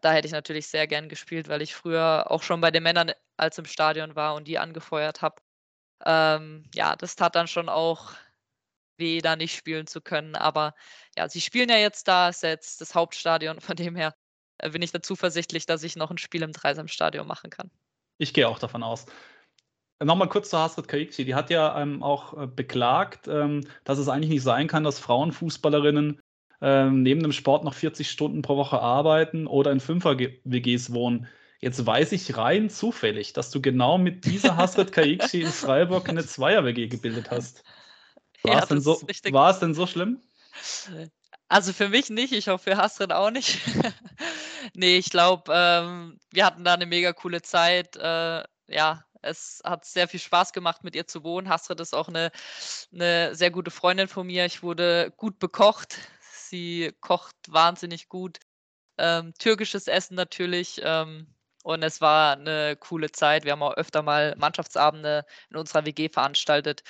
[0.00, 3.12] Da hätte ich natürlich sehr gern gespielt, weil ich früher auch schon bei den Männern
[3.36, 5.36] als im Stadion war und die angefeuert habe.
[6.06, 8.12] Ähm, ja, das tat dann schon auch
[8.98, 10.36] weh, da nicht spielen zu können.
[10.36, 10.74] Aber
[11.16, 14.14] ja, sie spielen ja jetzt da, ist ja jetzt das Hauptstadion, von dem her
[14.72, 17.70] bin ich da zuversichtlich, dass ich noch ein Spiel im Dreisamstadion machen kann.
[18.18, 19.06] Ich gehe auch davon aus.
[20.02, 21.24] Nochmal kurz zu Hasret Kaikci.
[21.24, 24.98] Die hat ja ähm, auch äh, beklagt, ähm, dass es eigentlich nicht sein kann, dass
[24.98, 26.20] Frauenfußballerinnen
[26.60, 31.28] ähm, neben dem Sport noch 40 Stunden pro Woche arbeiten oder in Fünfer-WGs wohnen.
[31.60, 36.26] Jetzt weiß ich rein zufällig, dass du genau mit dieser Hasret Kaikci in Freiburg eine
[36.26, 37.62] Zweier-WG gebildet hast.
[38.42, 40.20] War, ja, es denn so, war es denn so schlimm?
[41.48, 43.60] Also für mich nicht, ich hoffe für Hasrin auch nicht.
[44.74, 47.96] nee, ich glaube, ähm, wir hatten da eine mega coole Zeit.
[47.96, 51.48] Äh, ja, es hat sehr viel Spaß gemacht, mit ihr zu wohnen.
[51.48, 52.30] Hasrid ist auch eine,
[52.92, 54.46] eine sehr gute Freundin von mir.
[54.46, 55.98] Ich wurde gut bekocht.
[56.20, 58.38] Sie kocht wahnsinnig gut.
[58.98, 60.80] Ähm, türkisches Essen natürlich.
[60.82, 63.44] Ähm, und es war eine coole Zeit.
[63.44, 66.82] Wir haben auch öfter mal Mannschaftsabende in unserer WG veranstaltet.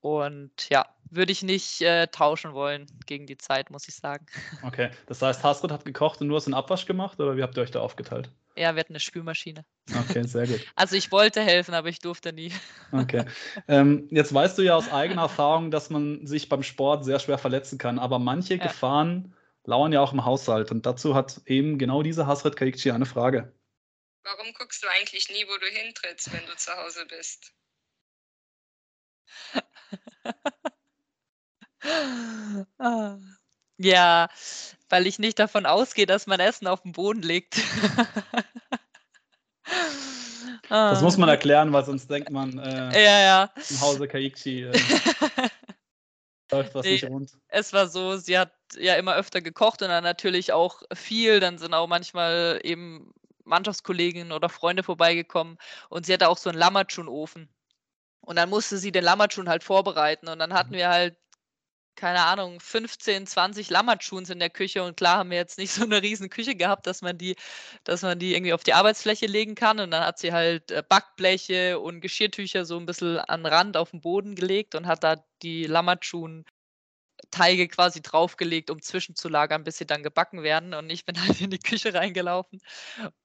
[0.00, 4.26] Und ja, würde ich nicht äh, tauschen wollen gegen die Zeit, muss ich sagen.
[4.62, 7.56] Okay, das heißt, Hasrit hat gekocht und du hast einen Abwasch gemacht oder wie habt
[7.56, 8.30] ihr euch da aufgeteilt?
[8.56, 9.64] Ja, wir hatten eine Spülmaschine.
[9.96, 10.60] Okay, sehr gut.
[10.74, 12.52] Also ich wollte helfen, aber ich durfte nie.
[12.92, 13.24] Okay.
[13.68, 17.38] Ähm, jetzt weißt du ja aus eigener Erfahrung, dass man sich beim Sport sehr schwer
[17.38, 18.66] verletzen kann, aber manche ja.
[18.66, 23.06] Gefahren lauern ja auch im Haushalt und dazu hat eben genau diese Hasret Kaikci eine
[23.06, 23.52] Frage.
[24.24, 27.52] Warum guckst du eigentlich nie, wo du hintrittst, wenn du zu Hause bist?
[32.78, 33.18] Ah.
[33.78, 34.28] Ja,
[34.88, 37.56] weil ich nicht davon ausgehe, dass man Essen auf dem Boden liegt.
[40.68, 41.32] Das muss man ah.
[41.32, 43.50] erklären, weil sonst denkt man, äh, ja, ja.
[43.70, 44.72] im Hause Kaikchi äh,
[46.50, 47.32] läuft was nee, nicht rund.
[47.48, 51.40] Es war so, sie hat ja immer öfter gekocht und dann natürlich auch viel.
[51.40, 53.12] Dann sind auch manchmal eben
[53.44, 57.48] Mannschaftskolleginnen oder Freunde vorbeigekommen und sie hatte auch so einen Lammertschun-Ofen.
[58.20, 60.76] Und dann musste sie den Lammertschun halt vorbereiten und dann hatten mhm.
[60.76, 61.16] wir halt
[61.98, 65.82] keine Ahnung, 15, 20 Lammertschuhs in der Küche und klar haben wir jetzt nicht so
[65.82, 67.36] eine riesen Küche gehabt, dass man die,
[67.84, 70.82] dass man die irgendwie auf die Arbeitsfläche legen kann und dann hat sie halt äh,
[70.88, 75.16] Backbleche und Geschirrtücher so ein bisschen an Rand auf den Boden gelegt und hat da
[75.42, 76.44] die Lammertschuhen
[77.32, 80.72] Teige quasi draufgelegt, um zwischenzulagern, bis sie dann gebacken werden.
[80.72, 82.60] Und ich bin halt in die Küche reingelaufen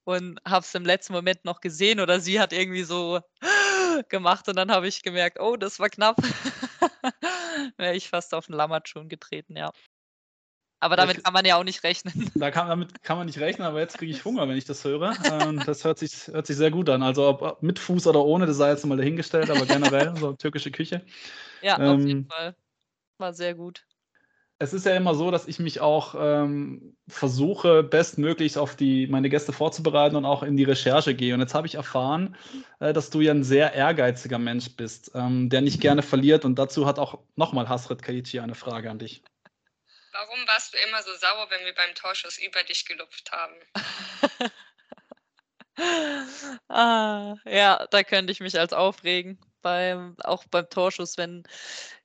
[0.04, 3.22] und habe es im letzten Moment noch gesehen oder sie hat irgendwie so
[4.10, 6.18] gemacht und dann habe ich gemerkt, oh, das war knapp.
[7.78, 9.72] Wäre ich fast auf den Lammertschuhen getreten, ja.
[10.80, 12.30] Aber damit kann man ja auch nicht rechnen.
[12.36, 14.84] Da kann, damit kann man nicht rechnen, aber jetzt kriege ich Hunger, wenn ich das
[14.84, 15.14] höre.
[15.32, 17.02] Ähm, das hört sich, hört sich sehr gut an.
[17.04, 20.72] Also ob mit Fuß oder ohne, das sei jetzt mal dahingestellt, aber generell so türkische
[20.72, 21.06] Küche.
[21.62, 22.56] Ja, ähm, auf jeden Fall.
[23.18, 23.86] War sehr gut
[24.64, 29.30] es ist ja immer so, dass ich mich auch ähm, versuche, bestmöglich auf die, meine
[29.30, 31.34] Gäste vorzubereiten und auch in die Recherche gehe.
[31.34, 32.38] Und jetzt habe ich erfahren,
[32.80, 36.46] äh, dass du ja ein sehr ehrgeiziger Mensch bist, ähm, der nicht gerne verliert.
[36.46, 39.22] Und dazu hat auch nochmal Hasret Kaichi eine Frage an dich.
[40.14, 43.56] Warum warst du immer so sauer, wenn wir beim Torschuss über dich gelupft haben?
[46.70, 49.40] ah, ja, da könnte ich mich als aufregen.
[49.62, 51.44] Beim, auch beim Torschuss, wenn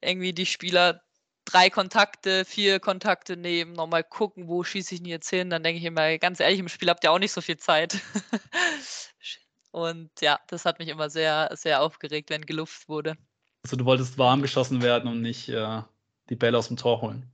[0.01, 1.03] irgendwie die Spieler
[1.49, 5.51] drei Kontakte, vier Kontakte nehmen, nochmal gucken, wo schieße ich denn jetzt hin.
[5.51, 7.99] Dann denke ich immer, ganz ehrlich, im Spiel habt ihr auch nicht so viel Zeit.
[9.71, 13.17] Und ja, das hat mich immer sehr, sehr aufgeregt, wenn geluft wurde.
[13.65, 15.83] Also du wolltest warm geschossen werden und nicht äh,
[16.31, 17.31] die Bälle aus dem Tor holen.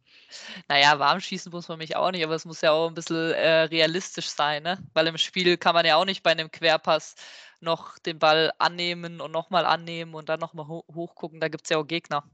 [0.69, 3.33] Naja, warm schießen muss man mich auch nicht, aber es muss ja auch ein bisschen
[3.33, 4.79] äh, realistisch sein, ne?
[4.95, 7.15] Weil im Spiel kann man ja auch nicht bei einem Querpass
[7.61, 11.41] noch den Ball annehmen und nochmal annehmen und dann nochmal ho hochgucken.
[11.41, 12.25] Da gibt es ja auch Gegner.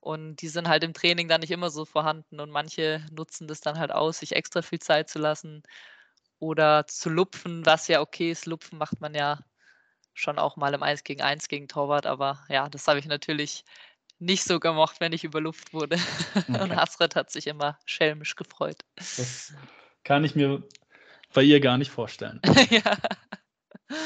[0.00, 2.40] Und die sind halt im Training dann nicht immer so vorhanden.
[2.40, 5.62] Und manche nutzen das dann halt aus, sich extra viel Zeit zu lassen
[6.38, 8.46] oder zu lupfen, was ja okay ist.
[8.46, 9.40] Lupfen macht man ja
[10.14, 12.06] schon auch mal im 1 gegen 1 gegen Torwart.
[12.06, 13.64] Aber ja, das habe ich natürlich
[14.18, 15.96] nicht so gemocht, wenn ich überluft wurde.
[16.48, 16.62] Okay.
[16.62, 18.78] Und Hasret hat sich immer schelmisch gefreut.
[18.96, 19.52] Das
[20.04, 20.62] kann ich mir
[21.32, 22.40] bei ihr gar nicht vorstellen.
[22.70, 22.96] ja.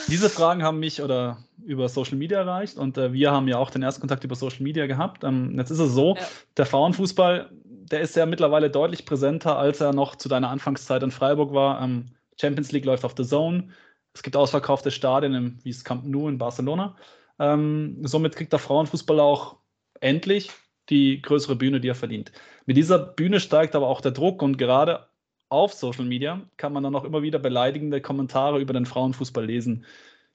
[0.09, 3.71] Diese Fragen haben mich oder über Social Media erreicht und äh, wir haben ja auch
[3.71, 5.25] den ersten Kontakt über Social Media gehabt.
[5.25, 6.23] Ähm, jetzt ist es so, ja.
[6.57, 7.51] der Frauenfußball,
[7.91, 11.83] der ist ja mittlerweile deutlich präsenter, als er noch zu deiner Anfangszeit in Freiburg war.
[11.83, 13.69] Ähm, Champions League läuft auf The Zone.
[14.15, 16.97] Es gibt ausverkaufte Stadien im, wie es Camp Nou in Barcelona.
[17.39, 19.57] Ähm, somit kriegt der Frauenfußball auch
[20.01, 20.51] endlich
[20.91, 22.33] die größere Bühne, die er verdient.
[22.67, 25.07] Mit dieser Bühne steigt aber auch der Druck und gerade
[25.55, 29.87] auf Social Media kann man dann auch immer wieder beleidigende Kommentare über den Frauenfußball lesen.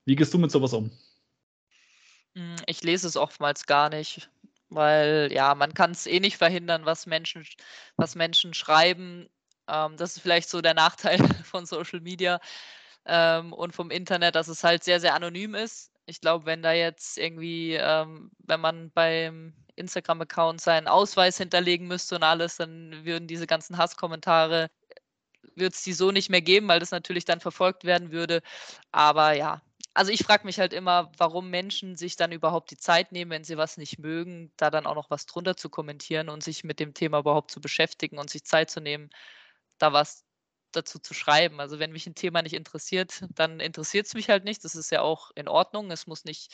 [0.05, 0.91] Wie gehst du mit sowas um?
[2.36, 4.29] Hm, ich lese es oftmals gar nicht,
[4.69, 7.45] weil ja, man kann es eh nicht verhindern, was Menschen,
[7.97, 9.27] was Menschen schreiben.
[9.67, 12.39] Ähm, das ist vielleicht so der Nachteil von Social Media
[13.05, 15.91] ähm, und vom Internet, dass es halt sehr, sehr anonym ist.
[16.05, 22.15] Ich glaube, wenn da jetzt irgendwie, ähm, wenn man beim Instagram-Account seinen Ausweis hinterlegen müsste
[22.15, 24.69] und alles, dann würden diese ganzen Hasskommentare
[25.60, 28.41] wird es die so nicht mehr geben, weil das natürlich dann verfolgt werden würde.
[28.91, 29.62] Aber ja,
[29.93, 33.43] also ich frage mich halt immer, warum Menschen sich dann überhaupt die Zeit nehmen, wenn
[33.43, 36.80] sie was nicht mögen, da dann auch noch was drunter zu kommentieren und sich mit
[36.80, 39.10] dem Thema überhaupt zu beschäftigen und sich Zeit zu nehmen,
[39.78, 40.26] da was
[40.72, 41.60] dazu zu schreiben.
[41.60, 44.63] Also wenn mich ein Thema nicht interessiert, dann interessiert es mich halt nicht.
[44.63, 45.91] Das ist ja auch in Ordnung.
[45.91, 46.54] Es muss nicht,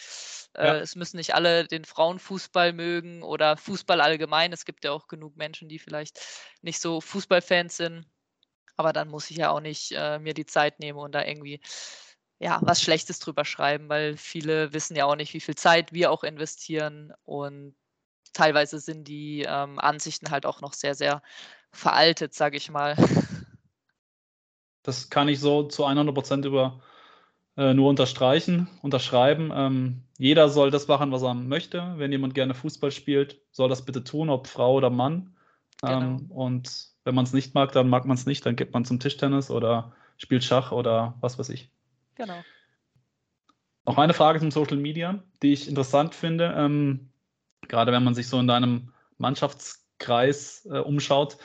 [0.53, 0.75] äh, ja.
[0.77, 4.53] es müssen nicht alle den Frauenfußball mögen oder Fußball allgemein.
[4.53, 6.19] Es gibt ja auch genug Menschen, die vielleicht
[6.61, 8.05] nicht so Fußballfans sind.
[8.77, 11.61] Aber dann muss ich ja auch nicht äh, mir die Zeit nehmen und da irgendwie
[12.39, 16.11] ja, was Schlechtes drüber schreiben, weil viele wissen ja auch nicht, wie viel Zeit wir
[16.11, 17.75] auch investieren und
[18.33, 21.21] teilweise sind die ähm, Ansichten halt auch noch sehr, sehr
[21.71, 22.95] veraltet, sage ich mal.
[24.83, 26.79] Das kann ich so zu 100 Prozent über
[27.57, 29.51] äh, nur unterstreichen, unterschreiben.
[29.51, 31.95] Ähm, jeder soll das machen, was er möchte.
[31.97, 35.34] Wenn jemand gerne Fußball spielt, soll das bitte tun, ob Frau oder Mann.
[35.85, 35.99] Genau.
[35.99, 38.85] Ähm, und wenn man es nicht mag, dann mag man es nicht, dann geht man
[38.85, 41.69] zum Tischtennis oder spielt Schach oder was weiß ich.
[42.15, 42.37] Genau.
[43.85, 47.09] Noch eine Frage zum Social Media, die ich interessant finde, ähm,
[47.67, 51.37] gerade wenn man sich so in deinem Mannschaftskreis äh, umschaut.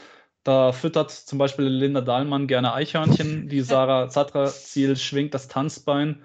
[0.42, 6.24] Da füttert zum Beispiel Linda Dahlmann gerne Eichhörnchen, die Sarah Zatra-Ziel schwingt das Tanzbein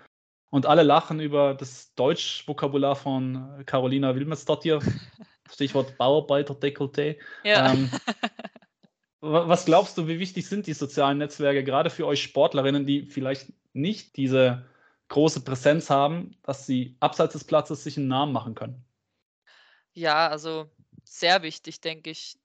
[0.50, 4.80] und alle lachen über das Deutschvokabular von Carolina Wilmersdottir.
[5.52, 7.18] Stichwort Bauarbeiter-Dekolleté.
[7.44, 7.74] Ja.
[7.74, 7.92] Ähm,
[9.22, 13.52] was glaubst du, wie wichtig sind die sozialen Netzwerke gerade für euch Sportlerinnen, die vielleicht
[13.74, 14.66] nicht diese
[15.10, 18.84] große Präsenz haben, dass sie abseits des Platzes sich einen Namen machen können?
[19.94, 20.70] Ja, also
[21.04, 22.38] sehr wichtig, denke ich.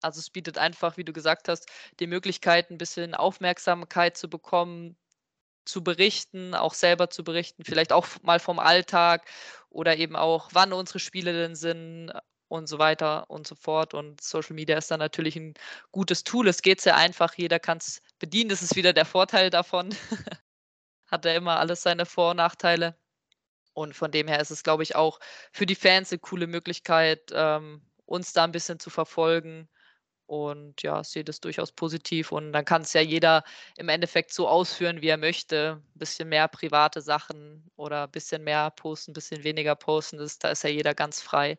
[0.00, 1.66] Also es bietet einfach, wie du gesagt hast,
[1.98, 4.96] die Möglichkeit, ein bisschen Aufmerksamkeit zu bekommen,
[5.64, 9.26] zu berichten, auch selber zu berichten, vielleicht auch mal vom Alltag
[9.70, 12.12] oder eben auch, wann unsere Spiele denn sind,
[12.48, 13.94] und so weiter und so fort.
[13.94, 15.54] Und Social Media ist dann natürlich ein
[15.92, 16.48] gutes Tool.
[16.48, 18.50] Es geht sehr einfach, jeder kann es bedienen.
[18.50, 19.94] Das ist wieder der Vorteil davon.
[21.06, 22.96] Hat er immer alles seine Vor- und Nachteile.
[23.74, 25.18] Und von dem her ist es, glaube ich, auch
[25.52, 29.68] für die Fans eine coole Möglichkeit, ähm, uns da ein bisschen zu verfolgen.
[30.26, 32.32] Und ja, sehe das durchaus positiv.
[32.32, 33.44] Und dann kann es ja jeder
[33.76, 35.82] im Endeffekt so ausführen, wie er möchte.
[35.94, 40.18] Ein bisschen mehr private Sachen oder ein bisschen mehr posten, ein bisschen weniger posten.
[40.18, 41.58] Das, da ist ja jeder ganz frei.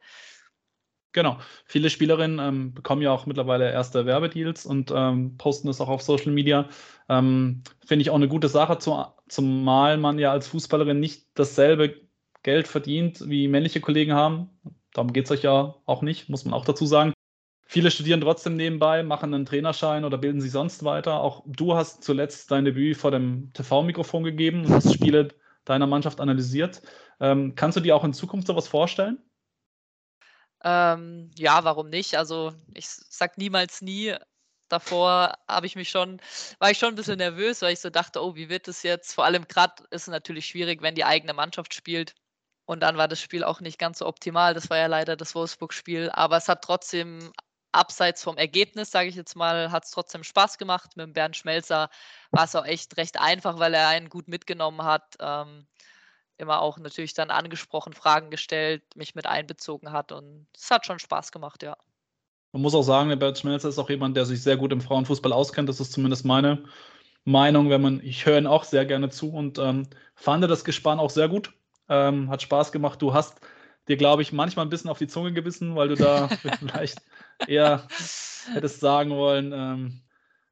[1.15, 1.39] Genau.
[1.63, 6.01] Viele Spielerinnen ähm, bekommen ja auch mittlerweile erste Werbedeals und ähm, posten das auch auf
[6.01, 6.67] Social Media.
[7.08, 12.01] Ähm, Finde ich auch eine gute Sache, zu, zumal man ja als Fußballerin nicht dasselbe
[12.43, 14.49] Geld verdient, wie männliche Kollegen haben.
[14.91, 17.14] Darum geht es euch ja auch nicht, muss man auch dazu sagen.
[17.67, 21.19] Viele studieren trotzdem nebenbei, machen einen Trainerschein oder bilden sich sonst weiter.
[21.19, 25.30] Auch du hast zuletzt dein Debüt vor dem TV-Mikrofon gegeben und hast Spiele
[25.65, 26.82] deiner Mannschaft analysiert.
[27.19, 29.17] Ähm, kannst du dir auch in Zukunft sowas vorstellen?
[30.63, 32.17] Ähm, ja, warum nicht?
[32.17, 34.15] Also ich sag niemals nie.
[34.67, 36.19] Davor habe ich mich schon,
[36.60, 39.13] war ich schon ein bisschen nervös, weil ich so dachte, oh, wie wird es jetzt?
[39.13, 42.15] Vor allem gerade ist es natürlich schwierig, wenn die eigene Mannschaft spielt.
[42.65, 44.56] Und dann war das Spiel auch nicht ganz so optimal.
[44.56, 46.10] Das war ja leider das Wolfsburg-Spiel.
[46.12, 47.32] Aber es hat trotzdem,
[47.75, 50.95] abseits vom Ergebnis, sage ich jetzt mal, hat es trotzdem Spaß gemacht.
[50.95, 51.89] Mit dem Bernd Schmelzer
[52.31, 55.15] war es auch echt recht einfach, weil er einen gut mitgenommen hat.
[55.19, 55.67] Ähm,
[56.38, 60.99] immer auch natürlich dann angesprochen, Fragen gestellt, mich mit einbezogen hat und es hat schon
[60.99, 61.77] Spaß gemacht, ja.
[62.51, 64.79] Man muss auch sagen, der Bert Schmelzer ist auch jemand, der sich sehr gut im
[64.79, 65.67] Frauenfußball auskennt.
[65.67, 66.63] Das ist zumindest meine
[67.25, 70.99] Meinung, wenn man, ich höre ihn auch sehr gerne zu und ähm, fand das Gespann
[70.99, 71.51] auch sehr gut.
[71.89, 73.01] Ähm, hat Spaß gemacht.
[73.01, 73.41] Du hast
[73.89, 77.01] dir, glaube ich, manchmal ein bisschen auf die Zunge gebissen, weil du da vielleicht
[77.45, 77.88] eher
[78.54, 80.02] hättest sagen wollen, ähm,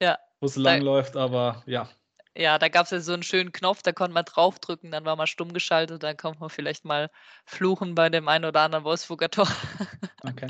[0.02, 1.90] Ja, wo es da- langläuft, aber ja.
[2.36, 5.16] Ja, da gab es ja so einen schönen Knopf, da konnte man draufdrücken, dann war
[5.16, 7.12] man stumm geschaltet, dann konnte man vielleicht mal
[7.46, 9.48] fluchen bei dem einen oder anderen Wolfsburger Tor.
[10.24, 10.50] Okay.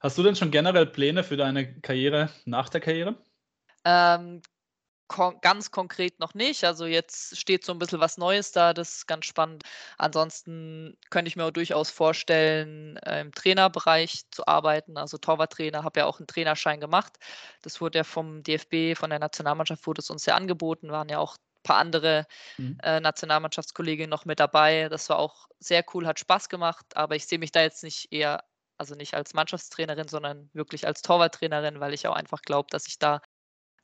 [0.00, 3.16] Hast du denn schon generell Pläne für deine Karriere nach der Karriere?
[3.84, 4.42] Ähm,
[5.12, 6.64] kon ganz konkret noch nicht.
[6.64, 9.62] Also jetzt steht so ein bisschen was Neues da, das ist ganz spannend.
[9.98, 16.00] Ansonsten könnte ich mir auch durchaus vorstellen, äh, im Trainerbereich zu arbeiten, also Torwarttrainer, habe
[16.00, 17.18] ja auch einen Trainerschein gemacht.
[17.62, 21.18] Das wurde ja vom DFB, von der Nationalmannschaft wurde es uns ja angeboten, waren ja
[21.18, 22.26] auch ein paar andere
[22.58, 22.82] Mhm.
[22.82, 24.88] äh, Nationalmannschaftskolleginnen noch mit dabei.
[24.88, 28.12] Das war auch sehr cool, hat Spaß gemacht, aber ich sehe mich da jetzt nicht
[28.12, 28.44] eher,
[28.78, 32.98] also nicht als Mannschaftstrainerin, sondern wirklich als Torwarttrainerin, weil ich auch einfach glaube, dass ich
[32.98, 33.20] da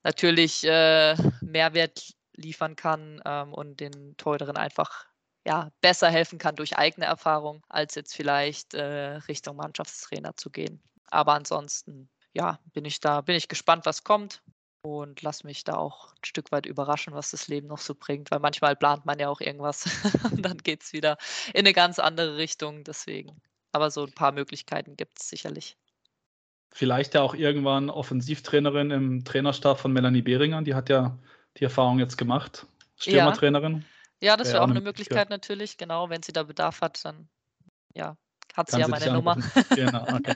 [0.08, 5.04] natürlich äh, Mehrwert liefern kann ähm, und den Torhüterinnen einfach
[5.46, 10.82] ja, besser helfen kann durch eigene Erfahrung, als jetzt vielleicht äh, Richtung Mannschaftstrainer zu gehen.
[11.10, 14.42] Aber ansonsten, ja, bin ich da, bin ich gespannt, was kommt
[14.80, 18.30] und lass mich da auch ein Stück weit überraschen, was das Leben noch so bringt,
[18.30, 19.84] weil manchmal plant man ja auch irgendwas
[20.32, 21.18] und dann geht es wieder
[21.52, 22.82] in eine ganz andere Richtung.
[22.84, 23.42] Deswegen.
[23.72, 25.76] Aber so ein paar Möglichkeiten gibt es sicherlich.
[26.70, 30.62] Vielleicht ja auch irgendwann Offensivtrainerin im Trainerstab von Melanie Behringer.
[30.62, 31.18] Die hat ja
[31.56, 32.66] die Erfahrung jetzt gemacht.
[32.96, 33.84] Stürmertrainerin.
[34.20, 36.10] Ja, das Wäre wäre auch eine Möglichkeit natürlich, genau.
[36.10, 37.28] Wenn sie da Bedarf hat, dann
[37.94, 38.16] ja,
[38.54, 39.36] hat sie ja sie meine Nummer.
[39.74, 40.34] Genau, okay.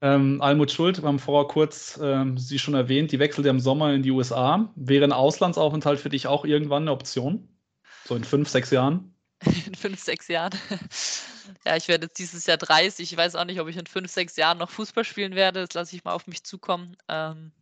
[0.00, 3.60] Ähm, Almut Schuld, wir haben vorher kurz ähm, Sie schon erwähnt, die wechselt ja im
[3.60, 4.70] Sommer in die USA.
[4.74, 7.48] Wäre ein Auslandsaufenthalt für dich auch irgendwann eine Option?
[8.04, 9.13] So in fünf, sechs Jahren?
[9.66, 10.58] in fünf, sechs Jahren.
[11.64, 13.10] Ja, ich werde jetzt dieses Jahr 30.
[13.12, 15.60] Ich weiß auch nicht, ob ich in fünf, sechs Jahren noch Fußball spielen werde.
[15.60, 16.96] Das lasse ich mal auf mich zukommen.
[17.08, 17.52] Ähm,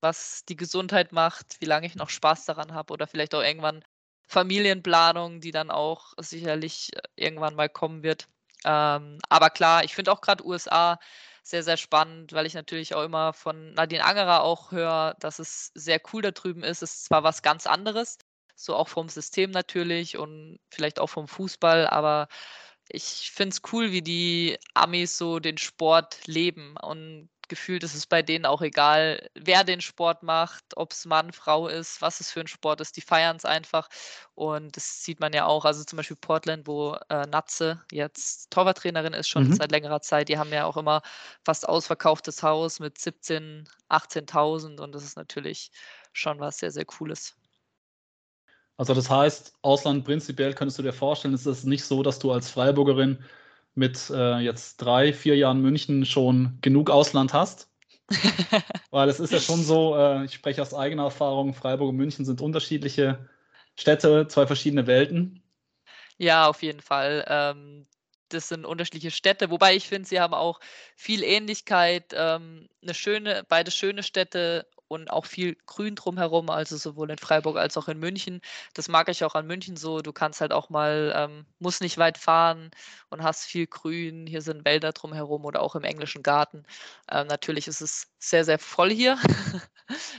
[0.00, 3.82] was die Gesundheit macht, wie lange ich noch Spaß daran habe oder vielleicht auch irgendwann
[4.28, 8.28] Familienplanung, die dann auch sicherlich äh, irgendwann mal kommen wird.
[8.64, 10.98] Ähm, aber klar, ich finde auch gerade USA
[11.42, 15.70] sehr, sehr spannend, weil ich natürlich auch immer von Nadine Angerer auch höre, dass es
[15.74, 16.82] sehr cool da drüben ist.
[16.82, 18.18] Es ist zwar was ganz anderes,
[18.54, 22.28] so auch vom System natürlich und vielleicht auch vom Fußball, aber
[22.88, 28.06] ich finde es cool, wie die Amis so den Sport leben und gefühlt ist es
[28.06, 32.30] bei denen auch egal, wer den Sport macht, ob es Mann, Frau ist, was es
[32.32, 32.96] für ein Sport ist.
[32.96, 33.88] Die feiern es einfach
[34.34, 35.64] und das sieht man ja auch.
[35.66, 39.52] Also zum Beispiel Portland, wo äh, Natze jetzt Torwarttrainerin ist, schon Mhm.
[39.52, 40.28] seit längerer Zeit.
[40.28, 41.02] Die haben ja auch immer
[41.44, 45.70] fast ausverkauftes Haus mit 17, 18.000 und das ist natürlich
[46.12, 47.36] schon was sehr, sehr Cooles.
[48.76, 52.32] Also das heißt, Ausland prinzipiell könntest du dir vorstellen, ist es nicht so, dass du
[52.32, 53.22] als Freiburgerin
[53.74, 57.68] mit äh, jetzt drei, vier Jahren München schon genug Ausland hast?
[58.90, 62.24] Weil es ist ja schon so, äh, ich spreche aus eigener Erfahrung, Freiburg und München
[62.24, 63.28] sind unterschiedliche
[63.76, 65.42] Städte, zwei verschiedene Welten.
[66.18, 67.24] Ja, auf jeden Fall.
[67.28, 67.86] Ähm,
[68.28, 70.60] das sind unterschiedliche Städte, wobei ich finde, sie haben auch
[70.96, 72.12] viel Ähnlichkeit.
[72.14, 77.56] Ähm, eine schöne, beide schöne Städte und auch viel Grün drumherum, also sowohl in Freiburg
[77.56, 78.40] als auch in München.
[78.74, 80.00] Das mag ich auch an München so.
[80.02, 82.70] Du kannst halt auch mal, ähm, musst nicht weit fahren
[83.10, 84.26] und hast viel Grün.
[84.26, 86.64] Hier sind Wälder drumherum oder auch im englischen Garten.
[87.10, 89.18] Ähm, natürlich ist es sehr, sehr voll hier.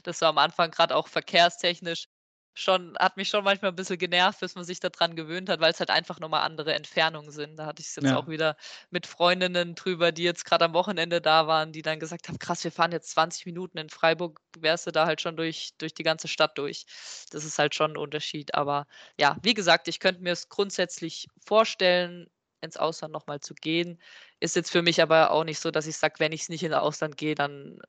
[0.03, 2.07] das war am Anfang gerade auch verkehrstechnisch
[2.55, 5.71] schon, hat mich schon manchmal ein bisschen genervt, bis man sich daran gewöhnt hat, weil
[5.71, 7.57] es halt einfach nochmal andere Entfernungen sind.
[7.57, 8.15] Da hatte ich es jetzt Ja.
[8.15, 8.55] auch wieder
[8.89, 12.63] mit Freundinnen drüber, die jetzt gerade am Wochenende da waren, die dann gesagt haben, krass,
[12.63, 16.03] wir fahren jetzt 20 Minuten in Freiburg, wärst du da halt schon durch, durch die
[16.03, 16.85] ganze Stadt durch.
[17.31, 18.53] Das ist halt schon ein Unterschied.
[18.55, 18.87] Aber
[19.19, 22.27] ja, wie gesagt, ich könnte mir es grundsätzlich vorstellen,
[22.61, 24.01] ins Ausland nochmal zu gehen.
[24.39, 26.63] Ist jetzt für mich aber auch nicht so, dass ich sage, wenn ich es nicht
[26.63, 27.79] ins Ausland gehe, dann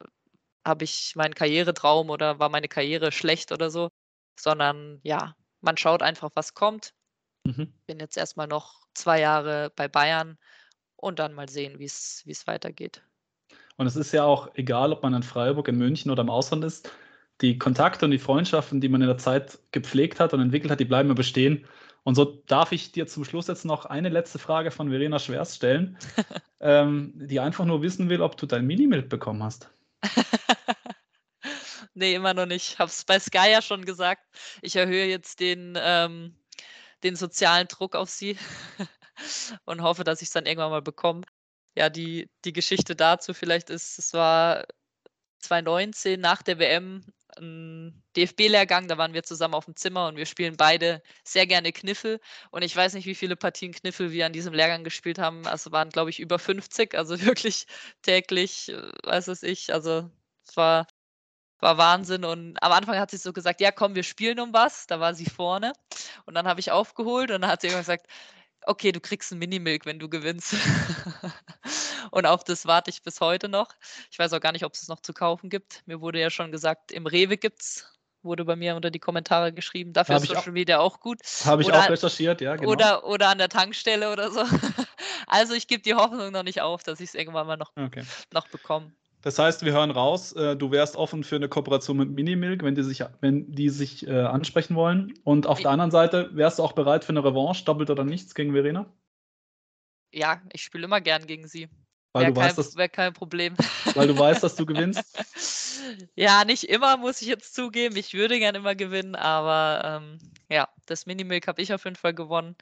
[0.67, 3.91] habe ich meinen Karrieretraum oder war meine Karriere schlecht oder so,
[4.39, 6.95] sondern ja, man schaut einfach, was kommt.
[7.45, 7.73] Mhm.
[7.87, 10.39] Bin jetzt erstmal noch zwei Jahre bei Bayern
[10.97, 13.03] und dann mal sehen, wie es weitergeht.
[13.77, 16.65] Und es ist ja auch egal, ob man in Freiburg, in München oder im Ausland
[16.65, 16.91] ist.
[17.43, 20.81] Die Kontakte und die Freundschaften, die man in der Zeit gepflegt hat und entwickelt hat,
[20.81, 21.67] die bleiben ja bestehen.
[22.03, 25.57] Und so darf ich dir zum Schluss jetzt noch eine letzte Frage von Verena Schwers
[25.57, 25.99] stellen,
[26.61, 29.71] ähm, die einfach nur wissen will, ob du dein Minimild bekommen hast.
[31.99, 32.79] Nee, immer noch nicht.
[32.79, 34.23] Habe es bei Sky ja schon gesagt.
[34.61, 36.37] Ich erhöhe jetzt den, ähm,
[37.03, 38.39] den sozialen Druck auf sie
[39.65, 41.23] und hoffe, dass ich es dann irgendwann mal bekomme.
[41.75, 44.67] Ja, die, die Geschichte dazu vielleicht ist, es war
[45.41, 47.03] 2019 nach der WM
[47.39, 51.73] ein DFB-Lehrgang, da waren wir zusammen auf dem Zimmer und wir spielen beide sehr gerne
[51.73, 52.21] Kniffel.
[52.51, 55.47] Und ich weiß nicht, wie viele Partien Kniffel wir an diesem Lehrgang gespielt haben.
[55.47, 57.67] Also waren, glaube ich, über 50, also wirklich
[58.03, 59.73] täglich, äh, weiß es ich.
[59.73, 60.11] Also
[60.47, 60.87] es war
[61.61, 62.25] war Wahnsinn.
[62.25, 64.87] Und am Anfang hat sie so gesagt, ja, komm, wir spielen um was.
[64.87, 65.73] Da war sie vorne.
[66.25, 68.07] Und dann habe ich aufgeholt und dann hat sie irgendwann gesagt,
[68.67, 70.55] okay, du kriegst ein Minimilk, wenn du gewinnst.
[72.11, 73.69] und auf das warte ich bis heute noch.
[74.11, 75.83] Ich weiß auch gar nicht, ob es es noch zu kaufen gibt.
[75.87, 77.97] Mir wurde ja schon gesagt, im Rewe gibt es
[78.27, 79.95] wurde bei mir unter die Kommentare geschrieben.
[79.95, 81.21] Dafür Hab ist Social Media auch gut.
[81.45, 82.73] Habe ich Oder- auch recherchiert, ja, genau.
[82.73, 84.43] Oder, oder an der Tankstelle oder so.
[85.29, 88.05] Also ich gebe die Hoffnung noch nicht auf, dass ich es irgendwann mal noch, okay.
[88.33, 88.93] noch bekomme.
[89.27, 92.77] Das heißt, wir hören raus, äh, du wärst offen für eine Kooperation mit Minimilk, wenn
[92.77, 95.15] die sich, wenn die sich äh, ansprechen wollen.
[95.25, 98.05] Und auf I- der anderen Seite, wärst du auch bereit für eine Revanche, doppelt oder
[98.05, 98.87] nichts gegen Verena?
[100.13, 101.69] Ja, ich spiele immer gern gegen sie.
[102.13, 103.57] Weil Wäre du, kein, weißt, dass, wär kein Problem.
[103.97, 105.03] weil du weißt, dass du gewinnst.
[106.15, 107.97] ja, nicht immer, muss ich jetzt zugeben.
[107.97, 110.19] Ich würde gern immer gewinnen, aber ähm,
[110.49, 112.55] ja, das Minimilk habe ich auf jeden Fall gewonnen.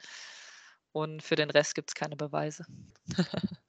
[0.93, 2.65] Und für den Rest gibt es keine Beweise.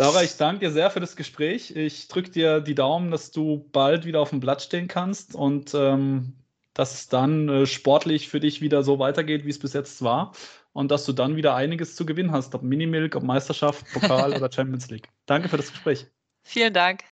[0.00, 1.76] Laura, ich danke dir sehr für das Gespräch.
[1.76, 5.74] Ich drücke dir die Daumen, dass du bald wieder auf dem Blatt stehen kannst und
[5.74, 6.32] ähm,
[6.72, 10.32] dass es dann äh, sportlich für dich wieder so weitergeht, wie es bis jetzt war.
[10.72, 14.50] Und dass du dann wieder einiges zu gewinnen hast, ob Minimilk, ob Meisterschaft, Pokal oder
[14.50, 15.10] Champions League.
[15.26, 16.06] Danke für das Gespräch.
[16.44, 17.04] Vielen Dank.